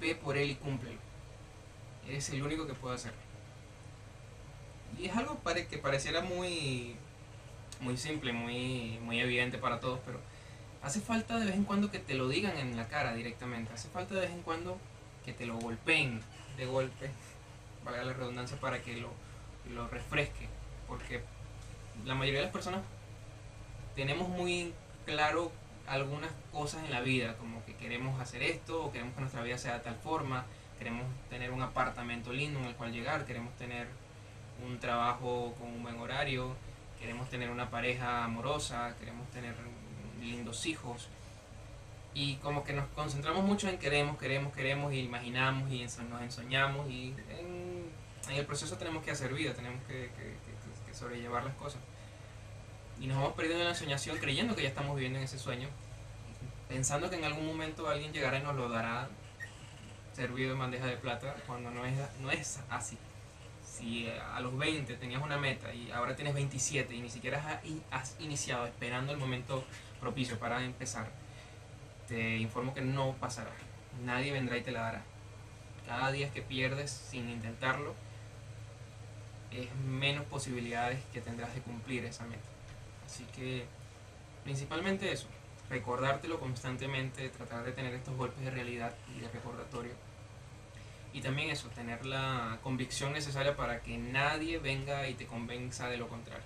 [0.00, 0.98] ve por él y cúmplelo.
[2.06, 3.18] Eres el único que puede hacerlo.
[4.98, 6.96] Y es algo que pareciera muy,
[7.80, 10.20] muy simple, muy, muy evidente para todos, pero
[10.82, 13.72] hace falta de vez en cuando que te lo digan en la cara directamente.
[13.72, 14.78] Hace falta de vez en cuando
[15.24, 16.20] que te lo golpeen
[16.56, 17.10] de golpe,
[17.84, 19.10] valga la redundancia, para que lo,
[19.74, 20.48] lo refresque.
[20.86, 21.22] Porque
[22.04, 22.82] la mayoría de las personas
[23.94, 24.72] tenemos muy
[25.04, 25.52] claro
[25.86, 29.58] algunas cosas en la vida, como que queremos hacer esto, o queremos que nuestra vida
[29.58, 30.44] sea de tal forma,
[30.78, 33.88] queremos tener un apartamento lindo en el cual llegar, queremos tener
[34.64, 36.54] un trabajo con un buen horario,
[37.00, 39.54] queremos tener una pareja amorosa, queremos tener
[40.20, 41.08] lindos hijos.
[42.14, 46.88] Y como que nos concentramos mucho en queremos, queremos, queremos, y imaginamos y nos ensoñamos,
[46.90, 47.90] y en,
[48.30, 50.10] el proceso tenemos que hacer vida, tenemos que,
[50.92, 51.80] sobrellevar las cosas
[53.00, 55.68] y nos vamos perdiendo en la ensoñación creyendo que ya estamos viviendo en ese sueño,
[56.68, 59.08] pensando que en algún momento alguien llegará y nos lo dará
[60.12, 62.98] servido en bandeja de plata, cuando no es, no es así.
[63.82, 68.16] Si a los 20 tenías una meta y ahora tienes 27 y ni siquiera has
[68.20, 69.64] iniciado esperando el momento
[70.00, 71.10] propicio para empezar,
[72.06, 73.50] te informo que no pasará.
[74.04, 75.02] Nadie vendrá y te la dará.
[75.84, 77.96] Cada día que pierdes sin intentarlo,
[79.50, 82.48] es menos posibilidades que tendrás de cumplir esa meta.
[83.04, 83.64] Así que
[84.44, 85.26] principalmente eso,
[85.68, 90.11] recordártelo constantemente, tratar de tener estos golpes de realidad y de recordatorio.
[91.12, 95.98] Y también eso, tener la convicción necesaria para que nadie venga y te convenza de
[95.98, 96.44] lo contrario.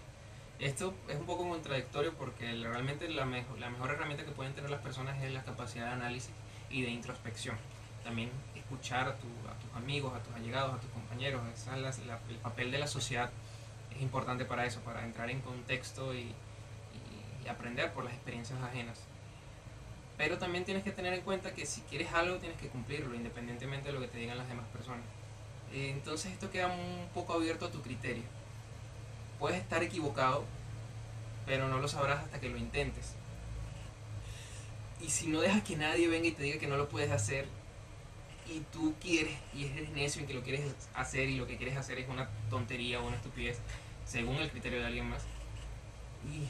[0.59, 4.70] Esto es un poco contradictorio porque realmente la mejor, la mejor herramienta que pueden tener
[4.70, 6.33] las personas es la capacidad de análisis
[6.70, 7.57] y de introspección.
[8.02, 11.42] También escuchar a, tus amigos, a tus allegados, a tus compañeros.
[12.29, 13.31] el papel de la sociedad
[13.94, 16.35] es importante para eso, para entrar en contexto y,
[17.48, 19.05] aprender por las experiencias ajenas.
[20.16, 23.88] Pero también tienes que tener en cuenta que si quieres algo tienes que cumplirlo, independientemente
[23.88, 25.05] de lo que te digan las demás personas.
[25.72, 28.24] Eh, entonces esto queda un poco abierto a tu criterio.
[29.38, 30.44] Puedes estar equivocado,
[31.44, 33.14] pero no lo sabrás hasta que lo intentes.
[35.00, 37.47] Y si no dejas que nadie venga y te diga que no lo puedes hacer,
[38.49, 40.62] y tú quieres, y eres necio en que lo quieres
[40.95, 43.59] hacer, y lo que quieres hacer es una tontería o una estupidez,
[44.07, 45.24] según el criterio de alguien más,
[46.24, 46.47] y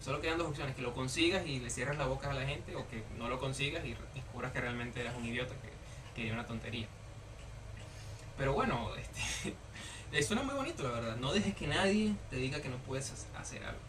[0.00, 2.76] Solo quedan dos opciones, que lo consigas y le cierras la boca a la gente
[2.76, 5.54] o que no lo consigas y descubras que realmente eres un idiota
[6.14, 6.86] que, que una tontería.
[8.36, 8.90] Pero bueno,
[10.12, 11.16] este, suena muy bonito la verdad.
[11.16, 13.80] No dejes que nadie te diga que no puedes hacer algo.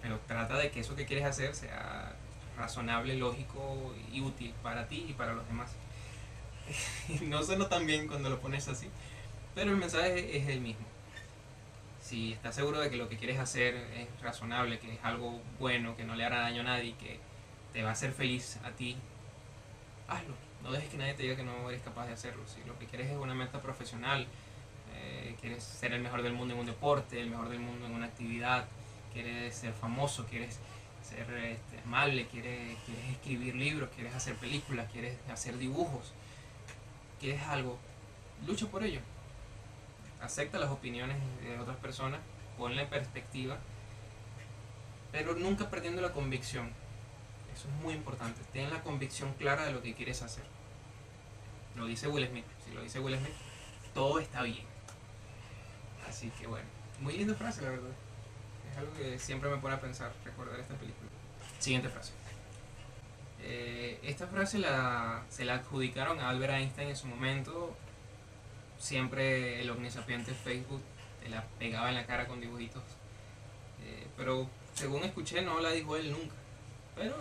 [0.00, 2.14] Pero trata de que eso que quieres hacer sea
[2.56, 5.70] razonable, lógico y útil para ti y para los demás.
[7.22, 8.88] no suena tan bien cuando lo pones así,
[9.54, 10.93] pero el mensaje es el mismo
[12.04, 15.96] si estás seguro de que lo que quieres hacer es razonable, que es algo bueno,
[15.96, 17.18] que no le hará daño a nadie, que
[17.72, 18.96] te va a hacer feliz a ti,
[20.06, 20.34] hazlo.
[20.62, 22.42] No dejes que nadie te diga que no eres capaz de hacerlo.
[22.46, 24.26] Si lo que quieres es una meta profesional,
[24.94, 27.92] eh, quieres ser el mejor del mundo en un deporte, el mejor del mundo en
[27.92, 28.66] una actividad,
[29.14, 30.58] quieres ser famoso, quieres
[31.02, 36.12] ser este, amable, quieres, quieres escribir libros, quieres hacer películas, quieres hacer dibujos,
[37.18, 37.78] quieres algo,
[38.46, 39.00] lucha por ello.
[40.24, 42.20] Acepta las opiniones de otras personas,
[42.56, 43.58] ponle en perspectiva,
[45.12, 46.70] pero nunca perdiendo la convicción.
[47.54, 48.40] Eso es muy importante.
[48.52, 50.44] Ten la convicción clara de lo que quieres hacer.
[51.76, 52.46] Lo dice Will Smith.
[52.64, 53.34] Si lo dice Will Smith,
[53.92, 54.64] todo está bien.
[56.08, 56.66] Así que bueno,
[57.00, 57.90] muy linda frase, la verdad.
[58.70, 61.10] Es algo que siempre me pone a pensar, recordar esta película.
[61.58, 62.12] Siguiente frase.
[63.40, 67.76] Eh, esta frase la, se la adjudicaron a Albert Einstein en su momento.
[68.78, 70.82] Siempre el omnisapiente Facebook
[71.22, 72.82] te la pegaba en la cara con dibujitos.
[73.82, 76.34] Eh, pero según escuché, no la dijo él nunca.
[76.94, 77.16] Pero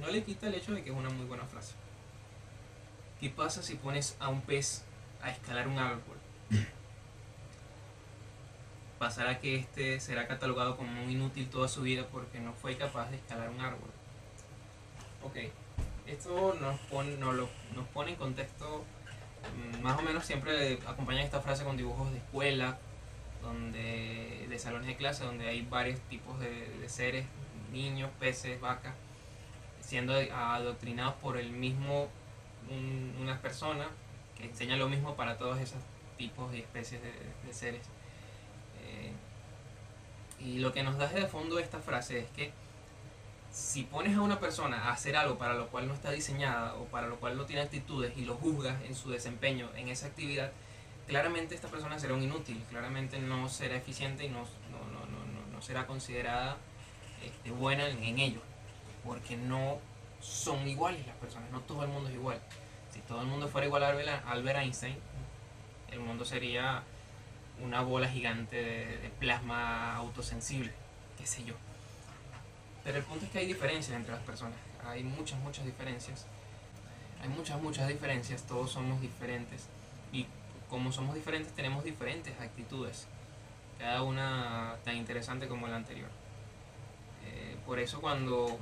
[0.00, 1.74] no le quita el hecho de que es una muy buena frase.
[3.20, 4.84] ¿Qué pasa si pones a un pez
[5.22, 6.16] a escalar un árbol?
[8.98, 13.10] pasará que este será catalogado como un inútil toda su vida porque no fue capaz
[13.10, 13.90] de escalar un árbol.
[15.22, 15.36] Ok,
[16.06, 18.84] esto nos pone, nos, lo, nos pone en contexto,
[19.82, 22.78] más o menos siempre acompaña esta frase con dibujos de escuela,
[23.42, 27.26] donde, de salones de clase, donde hay varios tipos de, seres,
[27.72, 28.94] niños, peces, vacas,
[29.80, 32.08] siendo adoctrinados por el mismo,
[33.20, 33.88] una persona
[34.36, 35.78] que enseña lo mismo para todos esos
[36.18, 37.86] tipos y especies de seres.
[40.40, 42.52] Y lo que nos da de fondo esta frase es que
[43.56, 46.84] si pones a una persona a hacer algo para lo cual no está diseñada o
[46.84, 50.52] para lo cual no tiene actitudes y lo juzgas en su desempeño en esa actividad,
[51.06, 56.58] claramente esta persona será un inútil, claramente no será eficiente y no, no, será considerada
[57.24, 58.40] este, buena en, ello,
[59.02, 59.78] porque no
[60.20, 62.38] son iguales las personas, no todo el mundo es igual.
[62.92, 64.96] Si todo el mundo fuera igual a Albert Einstein,
[65.90, 66.82] el mundo sería
[67.64, 70.72] una bola gigante de, plasma autosensible,
[71.16, 71.54] qué sé yo.
[72.86, 74.54] Pero el punto es que hay diferencias entre las personas,
[74.86, 76.24] hay muchas, muchas diferencias.
[77.20, 79.66] Hay muchas, muchas diferencias, todos somos diferentes
[80.12, 80.24] y
[80.70, 83.08] como somos diferentes tenemos diferentes actitudes,
[83.80, 86.08] cada una tan interesante como la anterior.
[87.24, 88.56] Eh, por eso cuando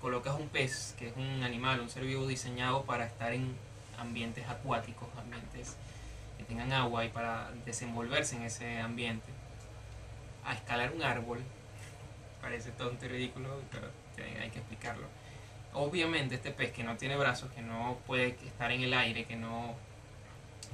[0.00, 3.56] colocas un pez, que es un animal, un ser vivo diseñado para estar en
[3.98, 5.74] ambientes acuáticos, ambientes
[6.38, 9.32] que tengan agua y para desenvolverse en ese ambiente,
[10.44, 11.42] a escalar un árbol,
[12.40, 13.88] parece tonto y ridículo, pero
[14.40, 15.06] hay que explicarlo.
[15.72, 19.36] Obviamente este pez que no tiene brazos, que no puede estar en el aire, que
[19.36, 19.74] no,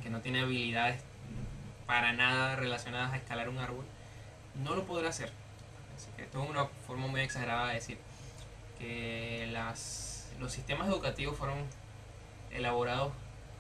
[0.03, 1.03] que no tiene habilidades
[1.87, 3.85] para nada relacionadas a escalar un árbol,
[4.63, 5.31] no lo podrá hacer.
[5.97, 7.99] Así que esto es una forma muy exagerada de decir
[8.79, 11.59] que las, los sistemas educativos fueron
[12.51, 13.13] elaborados,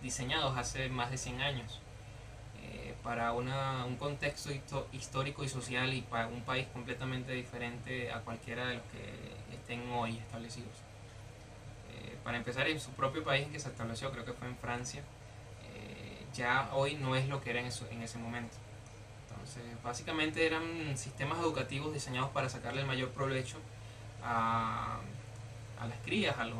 [0.02, 1.81] diseñados hace más de 100 años
[3.02, 4.50] para una, un contexto
[4.92, 9.90] histórico y social y para un país completamente diferente a cualquiera de los que estén
[9.90, 10.70] hoy establecidos.
[11.92, 15.02] Eh, para empezar, en su propio país que se estableció, creo que fue en Francia,
[15.74, 18.56] eh, ya hoy no es lo que era en, en ese momento.
[19.28, 23.56] Entonces, básicamente eran sistemas educativos diseñados para sacarle el mayor provecho
[24.22, 25.00] a,
[25.80, 26.58] a las crías, a los,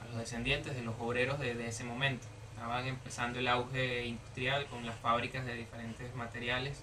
[0.00, 2.28] a los descendientes de los obreros de, de ese momento
[2.66, 6.82] estaban empezando el auge industrial con las fábricas de diferentes materiales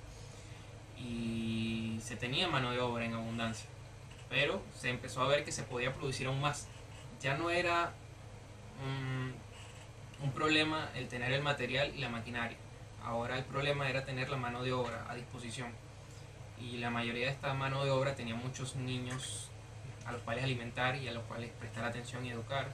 [0.98, 3.68] y se tenía mano de obra en abundancia.
[4.30, 6.70] Pero se empezó a ver que se podía producir aún más.
[7.20, 7.92] Ya no era
[8.82, 12.58] un, problema el tener el material y la maquinaria.
[13.04, 15.74] Ahora el problema era tener la mano de obra a disposición.
[16.62, 19.50] Y la mayoría de esta mano de obra tenía muchos niños
[20.06, 22.72] a los cuales alimentar y a los cuales prestar atención y educar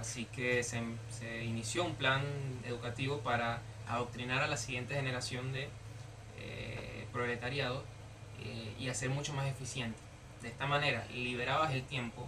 [0.00, 0.80] Así que se,
[1.44, 2.22] inició un plan
[2.64, 5.68] educativo para adoctrinar a la siguiente generación de
[6.38, 7.84] eh, proletariado
[8.42, 9.98] eh, y hacer mucho más eficiente.
[10.40, 12.26] De esta manera liberabas el tiempo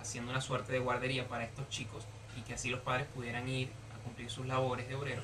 [0.00, 2.06] haciendo una suerte de guardería para estos chicos
[2.38, 5.22] y que así los padres pudieran ir a cumplir sus labores de obrero.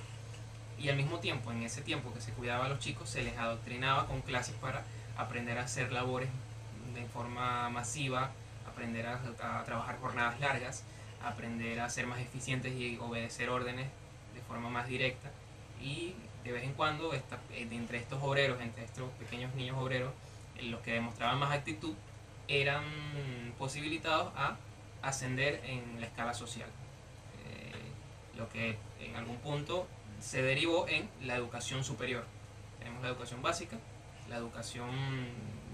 [0.79, 3.39] Y al mismo tiempo, en ese tiempo que se cuidaba a los chicos, se les
[3.39, 4.85] adoctrinaba con clases para
[5.17, 6.29] aprender a hacer labores
[6.95, 8.33] de forma masiva,
[8.69, 10.85] aprender a trabajar jornadas largas,
[11.23, 13.87] aprender a ser más eficientes y obedecer órdenes
[14.35, 15.31] de forma más directa
[15.81, 16.15] y
[16.45, 20.13] de vez en cuando eh, entre estos obreros, entre estos pequeños niños obreros,
[20.57, 21.95] eh, los que demostraban más actitud
[22.49, 22.85] eran
[23.59, 24.57] posibilitados a
[25.03, 26.69] ascender en la escala social.
[27.47, 29.87] Eh, lo que en algún punto
[30.21, 32.25] se derivó en la educación superior.
[32.79, 33.77] Tenemos la educación básica,
[34.29, 34.91] la educación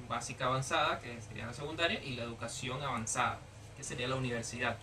[0.08, 3.38] básica avanzada, que sería la secundaria, y la educación avanzada,
[3.76, 4.76] que sería la universidad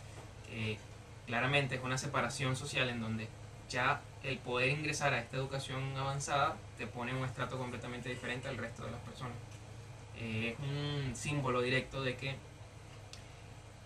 [1.26, 3.28] claramente es una separación social en donde
[3.70, 8.58] ya el poder ingresar a esta educación avanzada te pone un estrato completamente diferente al
[8.58, 9.36] resto de las personas.
[10.18, 12.36] Eh, es un símbolo directo de que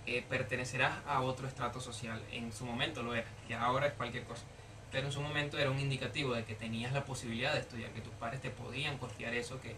[0.05, 2.21] eh, pertenecerás a otro estrato social.
[2.31, 4.43] En su momento lo era, y ahora es cualquier cosa.
[4.91, 8.01] Pero en su momento era un indicativo de que tenías la posibilidad de estudiar, que
[8.01, 9.75] tus padres te podían costear eso, que,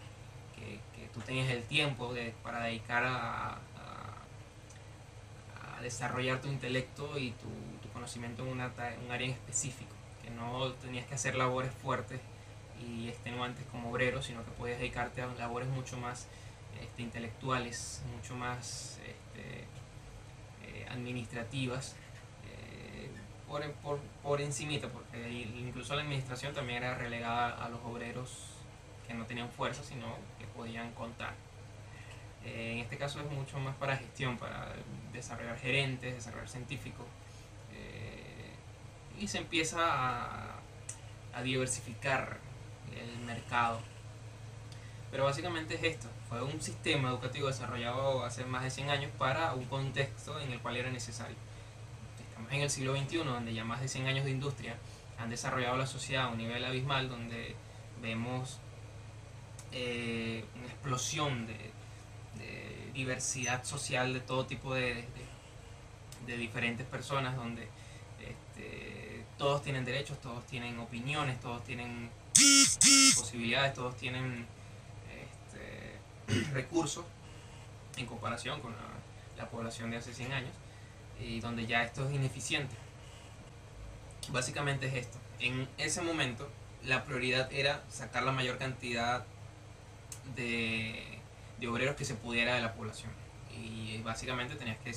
[0.54, 0.78] que,
[1.12, 2.14] tú tenías el tiempo
[2.44, 3.58] para dedicar a,
[5.80, 7.48] a, desarrollar tu intelecto y tu,
[7.92, 8.72] conocimiento en, una,
[9.04, 12.20] un área en específico, que no tenías que hacer labores fuertes
[12.80, 16.28] y extenuantes como obrero, sino que podías dedicarte a labores mucho más
[16.80, 19.64] este, intelectuales, mucho más este,
[20.64, 21.94] eh, administrativas,
[22.46, 23.10] eh,
[23.46, 28.50] por, por, por encimita, porque incluso la administración también era relegada a los obreros
[29.06, 30.06] que no tenían fuerza, sino
[30.38, 31.34] que podían contar.
[32.44, 34.72] Eh, en este caso es mucho más para gestión, para
[35.12, 37.06] desarrollar gerentes, desarrollar científicos,
[39.18, 40.60] y se empieza a,
[41.34, 42.38] a diversificar
[42.96, 43.80] el mercado.
[45.10, 49.52] Pero básicamente es esto, fue un sistema educativo desarrollado hace más de 100 años para
[49.54, 51.36] un contexto en el cual era necesario.
[52.28, 54.76] Estamos en el siglo XXI, donde ya más de 100 años de industria
[55.18, 57.56] han desarrollado la sociedad a un nivel abismal, donde
[58.00, 58.58] vemos
[59.72, 61.72] eh, una explosión de,
[62.92, 65.04] diversidad social de todo tipo de,
[66.26, 67.68] de diferentes personas, donde
[68.20, 72.10] este, todos tienen derechos, todos tienen opiniones, todos tienen
[73.16, 74.46] posibilidades, todos tienen
[76.52, 77.04] recursos
[77.96, 78.72] en comparación con
[79.36, 80.52] la, población de hace 100 años
[81.18, 82.74] y donde ya esto es ineficiente.
[84.28, 85.18] Básicamente es esto.
[85.38, 86.46] En ese momento
[86.84, 89.24] la prioridad era sacar la mayor cantidad
[90.36, 91.19] de,
[91.60, 93.12] de obreros que se pudiera de la población.
[93.56, 94.94] Y básicamente tenías que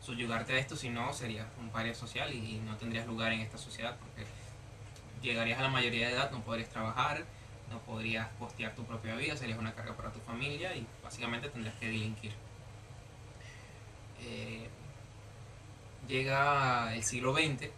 [0.00, 3.56] subyugarte a esto, si no serías un paria social y no tendrías lugar en esta
[3.56, 4.26] sociedad porque
[5.22, 7.24] llegarías a la mayoría de edad, no podrías trabajar,
[7.70, 11.74] no podrías costear tu propia vida, serías una carga para tu familia y básicamente tendrías
[11.76, 12.32] que delinquir.
[14.20, 14.68] Eh,
[16.06, 17.70] llega el siglo XX,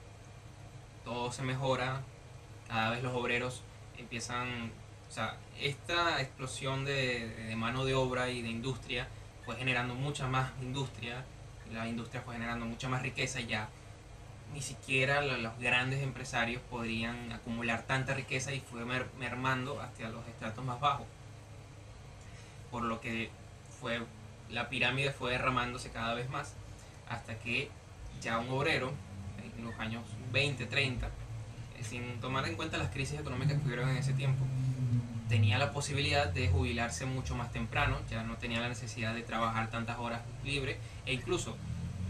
[1.05, 2.03] todo se mejora,
[2.69, 3.63] cada vez los obreros
[3.99, 4.73] empiezan,
[5.15, 9.07] sea, esta explosión de, mano de obra y de industria
[9.45, 11.25] fue generando mucha más industria,
[11.73, 13.69] la industria fue generando mucha más riqueza ya
[14.53, 18.85] ni siquiera los grandes empresarios podrían acumular tanta riqueza y fue
[19.19, 21.07] mermando hacia los estratos más bajos.
[22.71, 23.31] Por lo que
[23.81, 24.01] fue,
[24.51, 26.55] la pirámide fue derramándose cada vez más
[27.09, 27.69] hasta que
[28.21, 28.93] ya un obrero,
[29.59, 31.11] en los años 20, 30, eh,
[31.83, 34.45] sin tomar en cuenta las crisis económicas que hubieron en ese tiempo,
[35.29, 39.71] tenía la posibilidad de jubilarse mucho más temprano, ya no tenía la necesidad de trabajar
[39.71, 41.57] tantas horas libres e incluso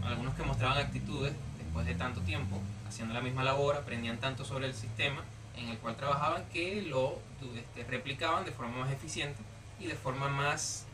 [0.03, 4.67] algunos que mostraban actitudes después de tanto tiempo haciendo la misma labor, aprendían tanto sobre
[4.67, 5.23] el sistema
[5.57, 7.19] en el cual trabajaban que lo
[7.55, 9.41] este, replicaban de forma más eficiente
[9.79, 10.85] y de forma más,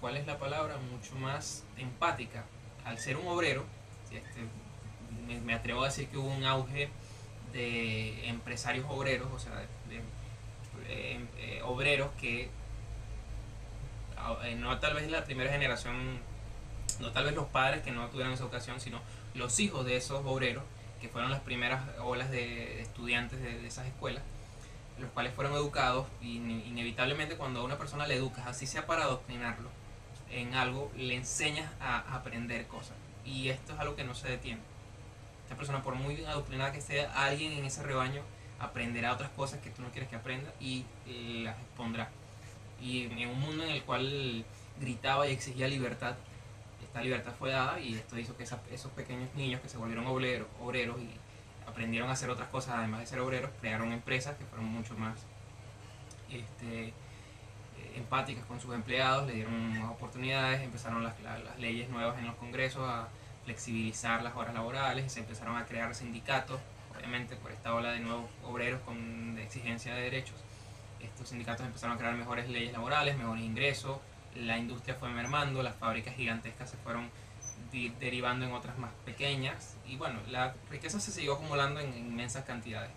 [0.00, 0.76] ¿cuál es la palabra?
[0.76, 2.44] Mucho más empática.
[2.84, 3.64] Al ser un obrero,
[4.10, 6.88] este, me, atrevo a decir que hubo un auge
[7.52, 9.52] de empresarios obreros, o sea,
[9.88, 10.02] de, em,
[10.88, 12.50] eh, obreros que
[14.44, 16.20] eh, no tal vez la primera generación,
[17.00, 19.00] no tal vez los padres que no tuvieron esa ocasión, sino
[19.34, 20.64] los hijos de esos obreros,
[21.00, 24.22] que fueron las primeras olas de estudiantes de, esas escuelas,
[24.98, 29.04] los cuales fueron educados y inevitablemente cuando a una persona le educas, así sea para
[29.04, 29.68] adoctrinarlo
[30.30, 32.96] en algo, le enseñas a aprender cosas.
[33.24, 34.60] Y esto es algo que no se detiene.
[35.44, 38.22] Esta persona, por muy adoctrinada que sea, alguien en ese rebaño
[38.58, 40.84] aprenderá otras cosas que tú no quieres que aprenda y
[41.42, 42.08] las expondrá.
[42.80, 44.44] Y en un mundo en el cual
[44.80, 46.16] gritaba y exigía libertad,
[46.82, 50.48] esta libertad fue dada y esto hizo que esos pequeños niños que se volvieron obreros,
[50.60, 51.10] obreros y
[51.68, 55.26] aprendieron a hacer otras cosas además de ser obreros, crearon empresas que fueron mucho más
[56.30, 56.92] este, eh,
[57.96, 62.36] empáticas con sus empleados, le dieron más oportunidades, empezaron las, las, leyes nuevas en los
[62.36, 63.08] congresos a
[63.44, 66.60] flexibilizar las horas laborales, se empezaron a crear sindicatos,
[67.40, 70.34] por esta ola de nuevos obreros con exigencia de derechos.
[71.00, 73.98] Estos sindicatos empezaron a crear mejores leyes laborales, mejores ingresos,
[74.34, 77.08] la industria fue mermando, las fábricas gigantescas se fueron
[78.00, 82.90] derivando en otras más pequeñas y bueno, la riqueza se siguió acumulando en inmensas cantidades.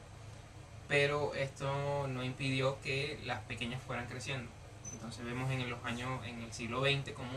[0.88, 4.50] Pero esto no impidió que las pequeñas fueran creciendo.
[4.92, 7.30] Entonces vemos en los años, en el siglo XX, como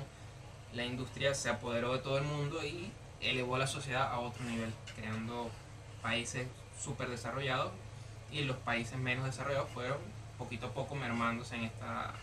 [0.73, 4.43] la industria se apoderó de todo el mundo y elevó a la sociedad a otro
[4.45, 5.51] nivel, creando
[6.03, 6.47] países
[6.79, 7.73] súper desarrollados
[8.31, 9.99] y los países menos desarrollados fueron
[10.39, 12.15] poquito a poco mermándose en esta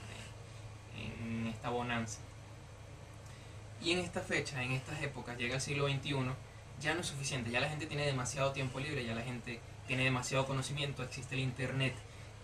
[0.98, 2.20] en esta bonanza.
[3.82, 6.16] Y en esta fecha, en estas épocas, llega el siglo XXI,
[6.82, 10.04] ya no es suficiente, ya la gente tiene demasiado tiempo libre, ya la gente tiene
[10.04, 11.94] demasiado conocimiento, existe el internet,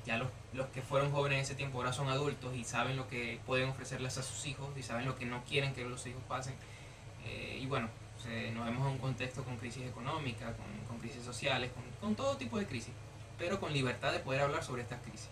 [0.06, 3.08] ya los, los que fueron jóvenes en ese tiempo ahora son adultos y saben lo
[3.08, 6.22] que pueden ofrecerles a sus hijos y saben lo que no quieren que los hijos
[6.28, 6.56] pasen.
[7.26, 7.90] Eh, y bueno,
[8.54, 10.54] nos vemos en un contexto con crisis económica,
[10.88, 12.94] con, crisis sociales, con, todo tipo de crisis,
[13.38, 15.30] pero con libertad de poder hablar sobre estas crisis.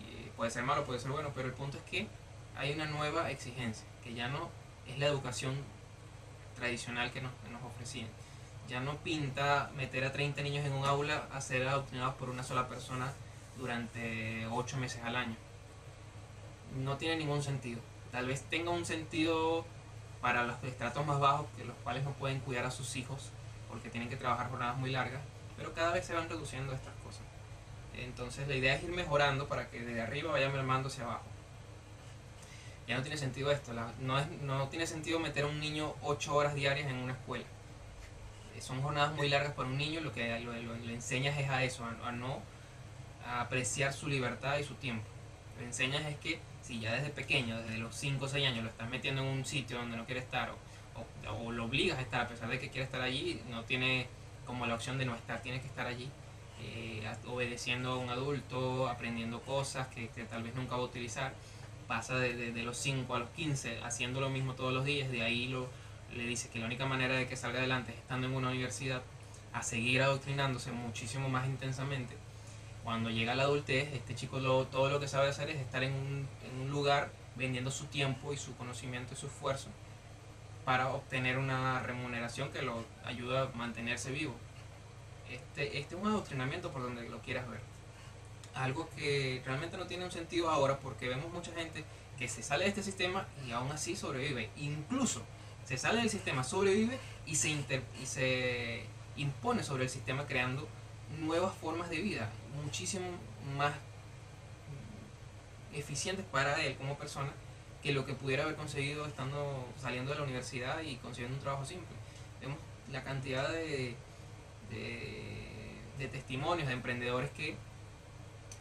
[0.00, 2.08] Y puede ser malo, puede ser bueno, pero el punto es que
[2.56, 4.48] hay una nueva exigencia, que ya no
[4.86, 5.54] es la educación
[6.56, 8.08] tradicional que nos, que nos ofrecían.
[8.68, 12.42] Ya no pinta meter a 30 niños en un aula a ser adoctrinados por una
[12.42, 13.12] sola persona
[13.58, 15.36] durante 8 meses al año.
[16.76, 17.80] No tiene ningún sentido.
[18.12, 19.64] Tal vez tenga un sentido
[20.20, 23.30] para los estratos más bajos, que los cuales no pueden cuidar a sus hijos
[23.68, 25.20] porque tienen que trabajar jornadas muy largas,
[25.56, 27.22] pero cada vez se van reduciendo estas cosas.
[27.94, 31.24] Entonces la idea es ir mejorando para que desde arriba vaya mermando hacia abajo.
[32.86, 36.54] Ya no tiene sentido esto, no, no tiene sentido meter a un niño 8 horas
[36.54, 37.44] diarias en una escuela.
[38.56, 41.84] Eh, son jornadas muy largas para un niño, lo que le enseñas es a eso,
[41.84, 42.40] a, no
[43.26, 45.06] a apreciar su libertad y su tiempo.
[45.58, 48.68] Lo enseñas es que si ya desde pequeño, desde los 5 o 6 años, lo
[48.68, 52.20] estás metiendo en un sitio donde no quiere estar o, o, lo obligas a estar
[52.20, 54.06] a pesar de que quiere estar allí, no tiene
[54.44, 56.10] como la opción de no estar, tiene que estar allí.
[56.60, 61.32] Eh, obedeciendo a un adulto, aprendiendo cosas que, que, tal vez nunca va a utilizar,
[61.86, 65.10] pasa de, de, de, los 5 a los 15 haciendo lo mismo todos los días,
[65.10, 65.68] de ahí lo,
[66.14, 69.02] le dice que la única manera de que salga adelante es estando en una universidad,
[69.54, 72.14] a seguir adoctrinándose muchísimo más intensamente
[72.88, 75.92] cuando llega la adultez, este chico lo, todo lo que sabe hacer es estar en
[75.92, 79.68] un, en un lugar vendiendo su tiempo y su conocimiento y su esfuerzo
[80.64, 84.34] para obtener una remuneración que lo ayuda a mantenerse vivo.
[85.30, 87.60] Este, este es un adoctrinamiento por donde lo quieras ver.
[88.54, 91.84] Algo que realmente no tiene un sentido ahora porque vemos mucha gente
[92.18, 94.48] que se sale de este sistema y aún así sobrevive.
[94.56, 95.20] Incluso
[95.66, 98.86] se sale del sistema, sobrevive y se, inter, y se
[99.18, 100.66] impone sobre el sistema creando
[101.18, 102.30] nuevas formas de vida
[102.62, 103.06] muchísimo
[103.56, 103.74] más
[105.72, 107.30] eficientes para él como persona
[107.82, 111.64] que lo que pudiera haber conseguido estando saliendo de la universidad y consiguiendo un trabajo
[111.64, 111.96] simple.
[112.40, 112.58] Vemos
[112.90, 113.94] la cantidad de,
[114.70, 117.56] de, testimonios de emprendedores que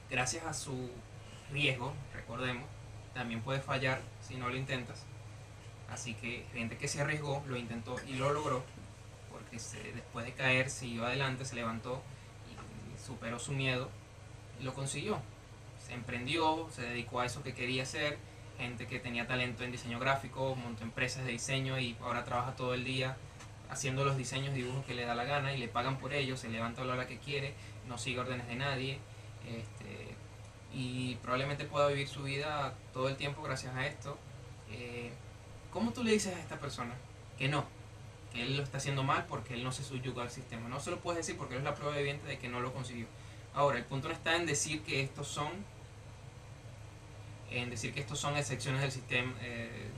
[0.09, 0.91] gracias a su
[1.51, 2.65] riesgo, recordemos,
[3.13, 5.03] también puede fallar si no lo intentas.
[5.89, 8.63] Así que gente que se arriesgó, lo intentó y lo logró,
[9.31, 9.57] porque
[9.93, 12.03] después de caer siguió adelante, se levantó
[13.07, 13.89] superó su miedo
[14.61, 15.19] lo consiguió.
[15.85, 18.17] Se emprendió, se dedicó a eso que quería hacer,
[18.57, 22.73] gente que tenía talento en diseño gráfico, montó empresas de diseño y ahora trabaja todo
[22.73, 23.15] el día
[23.69, 26.49] haciendo los diseños dibujos que le da la gana y le pagan por ello, se
[26.49, 27.53] levanta a la hora que quiere,
[27.87, 28.99] no sigue órdenes de nadie
[29.45, 30.15] este,
[30.73, 34.17] y probablemente pueda vivir su vida todo el tiempo gracias a esto.
[34.71, 35.11] Eh,
[35.71, 36.93] ¿Cómo tú le dices a esta persona
[37.37, 37.65] que no?
[38.41, 40.67] Él lo está haciendo mal porque él no se subyugó al sistema.
[40.69, 42.73] No se lo puedes decir porque él es la prueba evidente de que no lo
[42.73, 43.07] consiguió.
[43.53, 45.51] Ahora, el punto no está en decir que estos son
[47.49, 49.89] en decir que estos son excepciones del sistema, eh,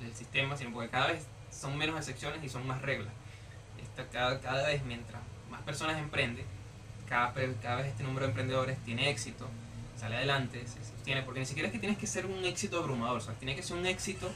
[0.00, 3.12] del sistema, sino porque cada vez son menos excepciones y son más reglas.
[3.82, 6.44] Esta, cada, cada vez mientras más personas emprenden,
[7.08, 9.48] cada, cada vez este número de emprendedores tiene éxito,
[9.96, 13.18] sale adelante, se sostiene, porque ni siquiera es que tienes que ser un éxito abrumador,
[13.18, 14.30] o sea, tiene que ser un éxito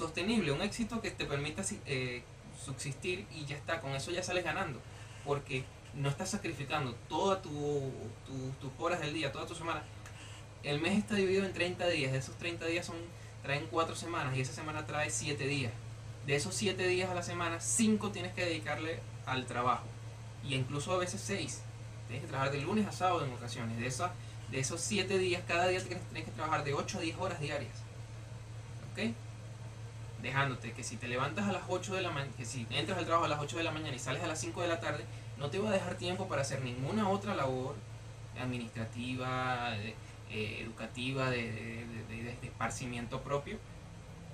[0.00, 2.22] sostenible, un éxito que te permita eh,
[2.64, 4.80] subsistir y ya está, con eso ya sales ganando,
[5.24, 7.92] porque no estás sacrificando todas tu,
[8.60, 9.82] tus horas del día, toda tu semana.
[10.62, 12.96] El mes está dividido en 30 días, de esos 30 días son,
[13.42, 15.72] traen 4 semanas y esa semana trae 7 días.
[16.26, 19.84] De esos 7 días a la semana, 5 tienes que dedicarle al trabajo
[20.44, 21.62] y incluso a veces 6.
[22.08, 23.78] Tienes que trabajar de lunes a sábado en ocasiones.
[23.78, 24.12] De, esa,
[24.50, 27.76] de esos 7 días, cada día tienes que trabajar de 8 a 10 horas diarias.
[28.92, 29.14] ¿Ok?
[30.22, 33.04] Dejándote que si te levantas a las 8 de la mañana, que si entras al
[33.04, 35.04] trabajo a las 8 de la mañana y sales a las 5 de la tarde,
[35.38, 37.74] no te va a dejar tiempo para hacer ninguna otra labor
[38.40, 43.58] administrativa, eh, educativa, de, de, esparcimiento propio,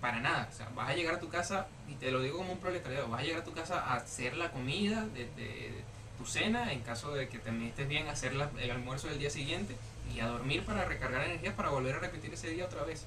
[0.00, 0.48] para nada.
[0.52, 3.08] O sea, vas a llegar a tu casa, y te lo digo como un proletariado,
[3.08, 5.84] vas a llegar a tu casa a hacer la comida de,
[6.18, 9.76] tu cena, en caso de que te estés bien, hacer el almuerzo del día siguiente
[10.14, 13.06] y a dormir para recargar energías para volver a repetir ese día otra vez.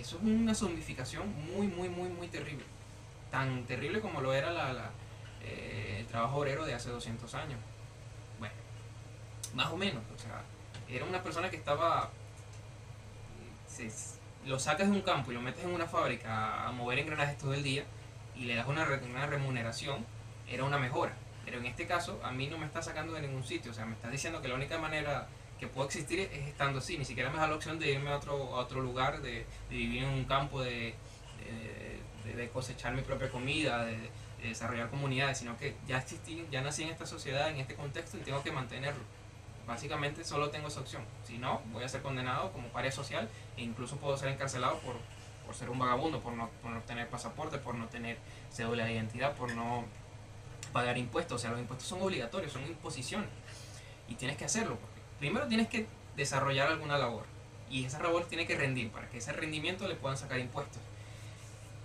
[0.00, 2.64] Eso es una zombificación muy, muy, muy, muy terrible.
[3.30, 4.90] Tan terrible como lo era la,
[5.42, 7.58] eh, el trabajo obrero de hace 200 años.
[8.38, 8.54] Bueno,
[9.54, 10.02] más o menos.
[10.14, 10.42] O sea,
[10.88, 12.10] era una persona que estaba...
[14.44, 17.54] lo sacas de un campo y lo metes en una fábrica a mover engranajes todo
[17.54, 17.84] el día
[18.34, 20.04] y le das una, una remuneración,
[20.48, 21.14] era una mejora.
[21.44, 23.70] Pero en este caso, a mí no me está sacando de ningún sitio.
[23.70, 25.28] O sea, me está diciendo que la única manera
[25.58, 28.16] que puedo existir es estando así, ni siquiera me da la opción de irme a
[28.16, 30.94] otro, a otro lugar, de, vivir en un campo, de,
[32.52, 34.10] cosechar mi propia comida, de,
[34.42, 38.20] desarrollar comunidades, sino que ya existí, ya nací en esta sociedad, en este contexto y
[38.20, 39.02] tengo que mantenerlo.
[39.66, 41.02] Básicamente solo tengo esa opción.
[41.24, 44.94] Si no, voy a ser condenado como paria social e incluso puedo ser encarcelado por,
[45.44, 48.18] por ser un vagabundo, por no, por no tener pasaporte, por no tener
[48.52, 49.84] cédula de identidad, por no
[50.72, 51.36] pagar impuestos.
[51.36, 53.28] O sea, los impuestos son obligatorios, son imposiciones.
[54.08, 54.78] Y tienes que hacerlo.
[55.18, 55.86] Primero tienes que
[56.16, 57.24] desarrollar alguna labor.
[57.70, 58.90] Y esa labor tiene que rendir.
[58.90, 60.82] Para que ese rendimiento le puedan sacar impuestos.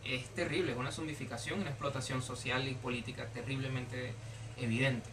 [0.06, 4.14] Es terrible, es una zombificación, una explotación social y política terriblemente
[4.58, 5.10] evidente.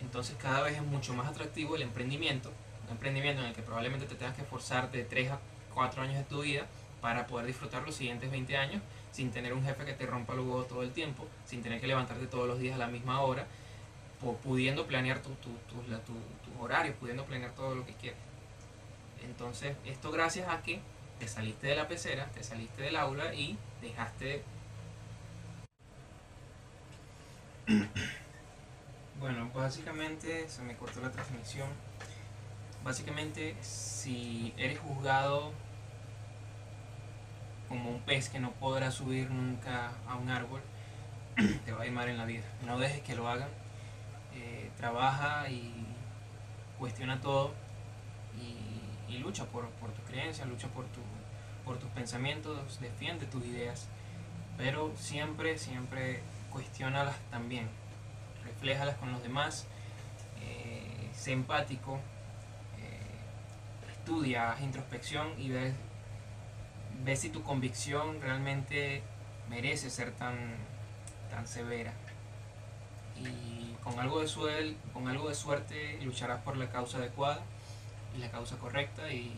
[0.00, 2.52] Entonces cada vez es mucho más atractivo el emprendimiento.
[2.86, 5.40] Un emprendimiento en el que probablemente te tengas que esforzar de 3 a
[5.74, 6.66] 4 años de tu vida
[7.00, 8.82] para poder disfrutar los siguientes 20 años
[9.12, 11.86] sin tener un jefe que te rompa los huevos todo el tiempo, sin tener que
[11.86, 13.46] levantarte todos los días a la misma hora,
[14.42, 18.20] pudiendo planear tus tu, tu, horarios, pudiendo planear todo lo que quieras.
[19.22, 20.80] Entonces, esto gracias a que
[21.18, 24.42] te saliste de la pecera, te saliste del aula y dejaste...
[29.20, 31.68] Bueno, básicamente se me cortó la transmisión.
[32.84, 35.52] Básicamente, si eres juzgado
[37.68, 40.60] como un pez que no podrá subir nunca a un árbol,
[41.64, 42.44] te va a ir mal en la vida.
[42.64, 43.48] No dejes que lo hagan.
[44.34, 45.77] Eh, trabaja y
[46.78, 47.52] cuestiona todo
[49.08, 50.84] y, lucha por, tus creencias, lucha por,
[51.64, 53.88] por tus pensamientos, defiende tus ideas.
[54.56, 56.20] Pero siempre, siempre
[56.50, 57.68] cuestionalas también.
[58.44, 59.66] Refléjalas con los demás.
[60.40, 61.98] Eh, sé empático.
[62.78, 65.74] Eh, estudia, haz introspección y ves
[67.04, 69.02] ve si tu convicción realmente
[69.48, 70.56] merece ser tan,
[71.30, 71.92] tan severa.
[73.88, 77.40] Con algo, de suerte, con algo de suerte lucharás por la causa adecuada
[78.16, 79.32] y la causa correcta y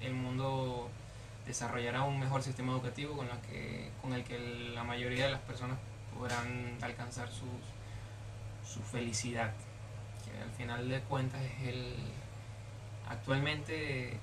[0.00, 0.88] el mundo
[1.46, 4.38] desarrollará un mejor sistema educativo con, el que
[4.74, 5.78] la mayoría de las personas
[6.16, 7.46] podrán alcanzar su,
[8.92, 9.52] felicidad,
[10.24, 11.94] que al final de cuentas es el
[13.08, 14.18] actualmente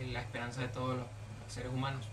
[0.00, 1.06] es la esperanza de todos los
[1.48, 2.06] seres humanos,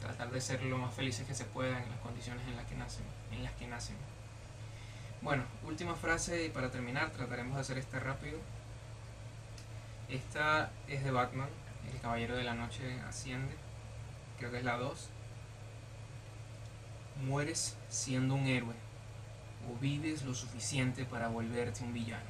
[0.00, 2.76] tratar de ser lo más felices que se pueda en las condiciones en las que
[2.76, 3.96] nacen, en las que nacen.
[5.22, 8.38] Bueno, última frase y para terminar trataremos de hacer esta rápido.
[10.08, 11.48] Esta es de Batman,
[11.92, 13.54] El Caballero de la Noche asciende,
[14.38, 15.10] creo que es la 2.
[17.24, 18.74] Mueres siendo un héroe
[19.68, 22.24] o vives lo suficiente para volverte un villano.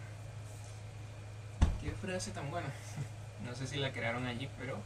[1.80, 2.68] Qué frase tan buena.
[3.40, 4.78] No sé si la crearon allí, pero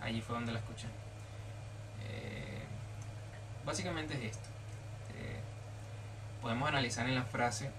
[0.00, 0.86] allí fue donde la escuché.
[3.66, 4.47] Básicamente es esto.
[6.38, 7.70] Eh, podemos analizar en la frase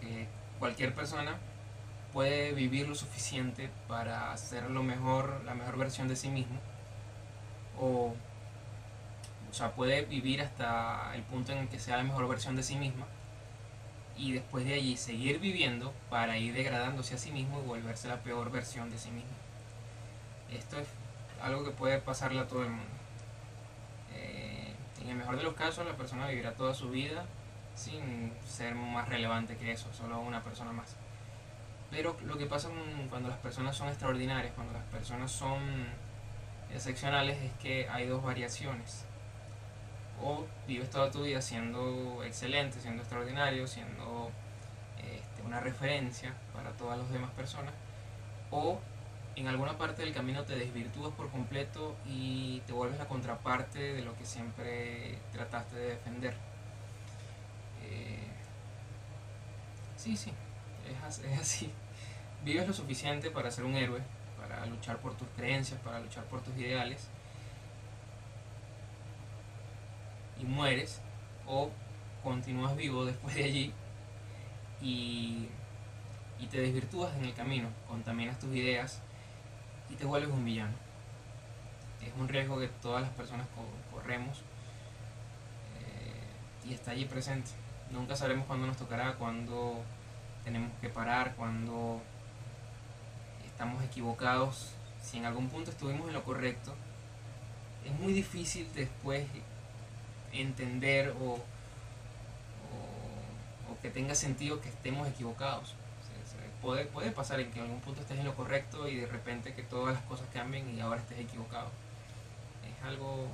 [0.00, 0.26] que
[0.58, 1.36] cualquier persona
[2.12, 6.58] puede vivir lo suficiente para ser lo mejor, la mejor versión de sí mismo.
[7.78, 8.14] O,
[9.50, 12.62] o sea, puede vivir hasta el punto en el que sea la mejor versión de
[12.62, 13.06] sí misma.
[14.16, 18.22] Y después de allí seguir viviendo para ir degradándose a sí mismo y volverse la
[18.22, 19.30] peor versión de sí mismo.
[20.50, 20.88] Esto es
[21.40, 22.98] algo que puede pasarle a todo el mundo.
[25.00, 27.24] En el mejor de los casos, la persona vivirá toda su vida
[27.78, 30.96] sin ser más relevante que eso, solo una persona más.
[31.90, 32.68] Pero lo que pasa
[33.08, 35.86] cuando las personas son extraordinarias, cuando las personas son
[36.74, 39.04] excepcionales, es que hay dos variaciones.
[40.22, 44.30] O vives toda tu vida siendo excelente, siendo extraordinario, siendo
[44.98, 47.72] este, una referencia para todas las demás personas,
[48.50, 48.80] o
[49.36, 54.02] en alguna parte del camino te desvirtúas por completo y te vuelves la contraparte de
[54.02, 56.47] lo que siempre trataste de defender.
[60.16, 60.32] Sí, sí,
[61.30, 61.70] es así.
[62.44, 64.00] Vives lo suficiente para ser un héroe,
[64.40, 67.08] para luchar por tus creencias, para luchar por tus ideales.
[70.40, 71.00] Y mueres
[71.46, 71.70] o
[72.22, 73.72] continúas vivo después de allí
[74.80, 75.48] y,
[76.38, 79.02] y te desvirtúas en el camino, contaminas tus ideas,
[79.90, 80.74] y te vuelves un villano.
[82.00, 83.46] Es un riesgo que todas las personas
[83.92, 84.38] corremos
[85.80, 87.50] eh, y está allí presente.
[87.90, 89.82] Nunca sabremos cuándo nos tocará, cuándo
[90.48, 92.00] tenemos que parar, cuándo
[93.44, 94.72] estamos equivocados.
[95.02, 96.74] Si en algún punto estuvimos en lo correcto,
[97.84, 99.26] es muy difícil después
[100.32, 101.38] entender o,
[103.82, 105.74] que tenga sentido que estemos equivocados
[106.60, 109.62] puede, pasar en que en algún punto estés en lo correcto y de repente que
[109.62, 111.70] todas las cosas cambien y ahora estés equivocado.
[112.66, 113.28] Es algo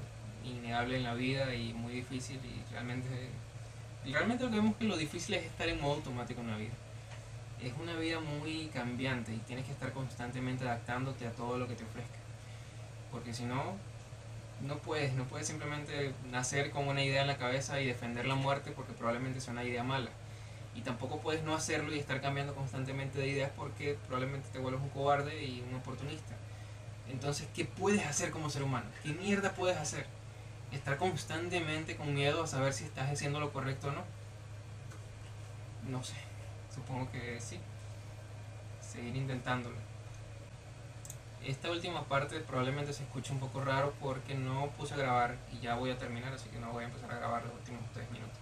[0.45, 3.31] innegable en la vida y muy difícil y realmente,
[4.05, 6.75] realmente lo que vemos que lo difícil es estar en modo automático en la vida.
[7.65, 11.75] Es una vida muy cambiante y tienes que estar constantemente adaptándote a todo lo que
[11.75, 12.19] te ofrezca.
[13.11, 13.77] Porque si no,
[14.61, 18.35] no puedes, no puedes simplemente nacer con una idea en la cabeza y defender la
[18.35, 20.11] muerte porque probablemente sea una idea mala.
[20.75, 24.83] Y tampoco puedes no hacerlo y estar cambiando constantemente de ideas porque probablemente te vuelves
[24.83, 26.35] un cobarde y un oportunista.
[27.09, 28.87] Entonces, ¿qué puedes hacer como ser humano?
[29.03, 30.07] ¿Qué mierda puedes hacer?
[30.71, 34.05] Estar constantemente con miedo a saber si estás haciendo lo correcto o no.
[35.89, 36.17] No sé,
[36.75, 37.61] supongo que sí.
[38.81, 39.77] Seguir intentándolo.
[41.45, 45.61] Esta última parte probablemente se escuche un poco raro porque no puse a grabar y
[45.61, 48.11] ya voy a terminar, así que no voy a empezar a grabar los últimos 3
[48.11, 48.39] minutos.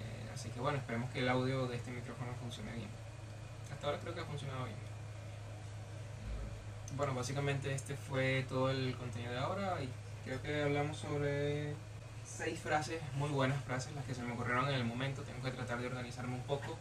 [0.00, 2.88] Eh, así que bueno, esperemos que el audio de este micrófono funcione bien.
[3.72, 4.76] Hasta ahora creo que ha funcionado bien.
[6.96, 9.88] Bueno, básicamente este fue todo el contenido de ahora y
[10.24, 11.74] creo que hablamos sobre
[12.24, 15.22] seis frases, muy buenas frases, las que se me ocurrieron en el momento.
[15.22, 16.78] Tengo que tratar de organizarme un poco,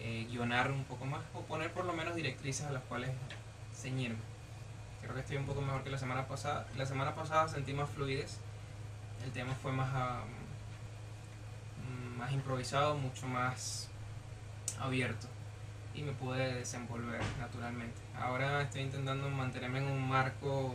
[0.00, 3.10] eh, guionar un poco más o poner por lo menos directrices a las cuales
[3.74, 4.18] ceñirme.
[5.00, 6.66] Creo que estoy un poco mejor que la semana pasada.
[6.76, 8.38] La semana pasada sentí más fluidez.
[9.24, 9.88] El tema fue más,
[11.78, 13.90] um, más improvisado, mucho más
[14.78, 15.26] abierto
[15.94, 18.00] y me pude desenvolver naturalmente.
[18.18, 20.74] Ahora estoy intentando mantenerme en un marco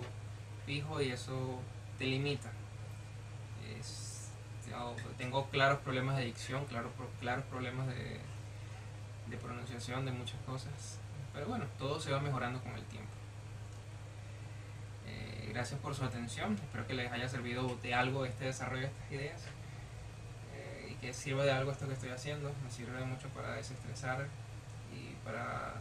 [0.66, 1.60] fijo y eso
[1.98, 2.52] te limita.
[5.18, 8.20] tengo claros problemas de dicción, claros, claros problemas de,
[9.28, 11.00] de pronunciación de muchas cosas.
[11.34, 13.12] Pero bueno, todo se va mejorando con el tiempo.
[15.08, 16.56] Eh, gracias por su atención.
[16.56, 19.42] Espero que les haya servido de algo este desarrollo de estas ideas.
[20.54, 22.54] Eh, y que sirva de algo esto que estoy haciendo.
[22.64, 24.28] Me sirve mucho para desestresar
[24.94, 25.74] y para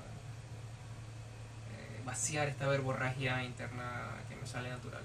[1.72, 5.02] eh, vaciar esta verborragia interna que me sale natural.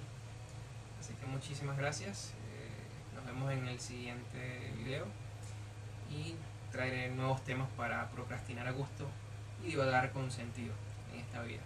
[0.99, 2.33] Así que muchísimas gracias.
[3.15, 5.05] Nos vemos en el siguiente video
[6.09, 6.35] y
[6.72, 9.07] traeré nuevos temas para procrastinar a gusto
[9.63, 10.74] y divagar con sentido
[11.13, 11.61] en esta vida.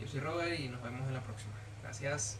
[0.00, 1.54] Yo soy Robert y nos vemos en la próxima.
[1.82, 2.38] Gracias.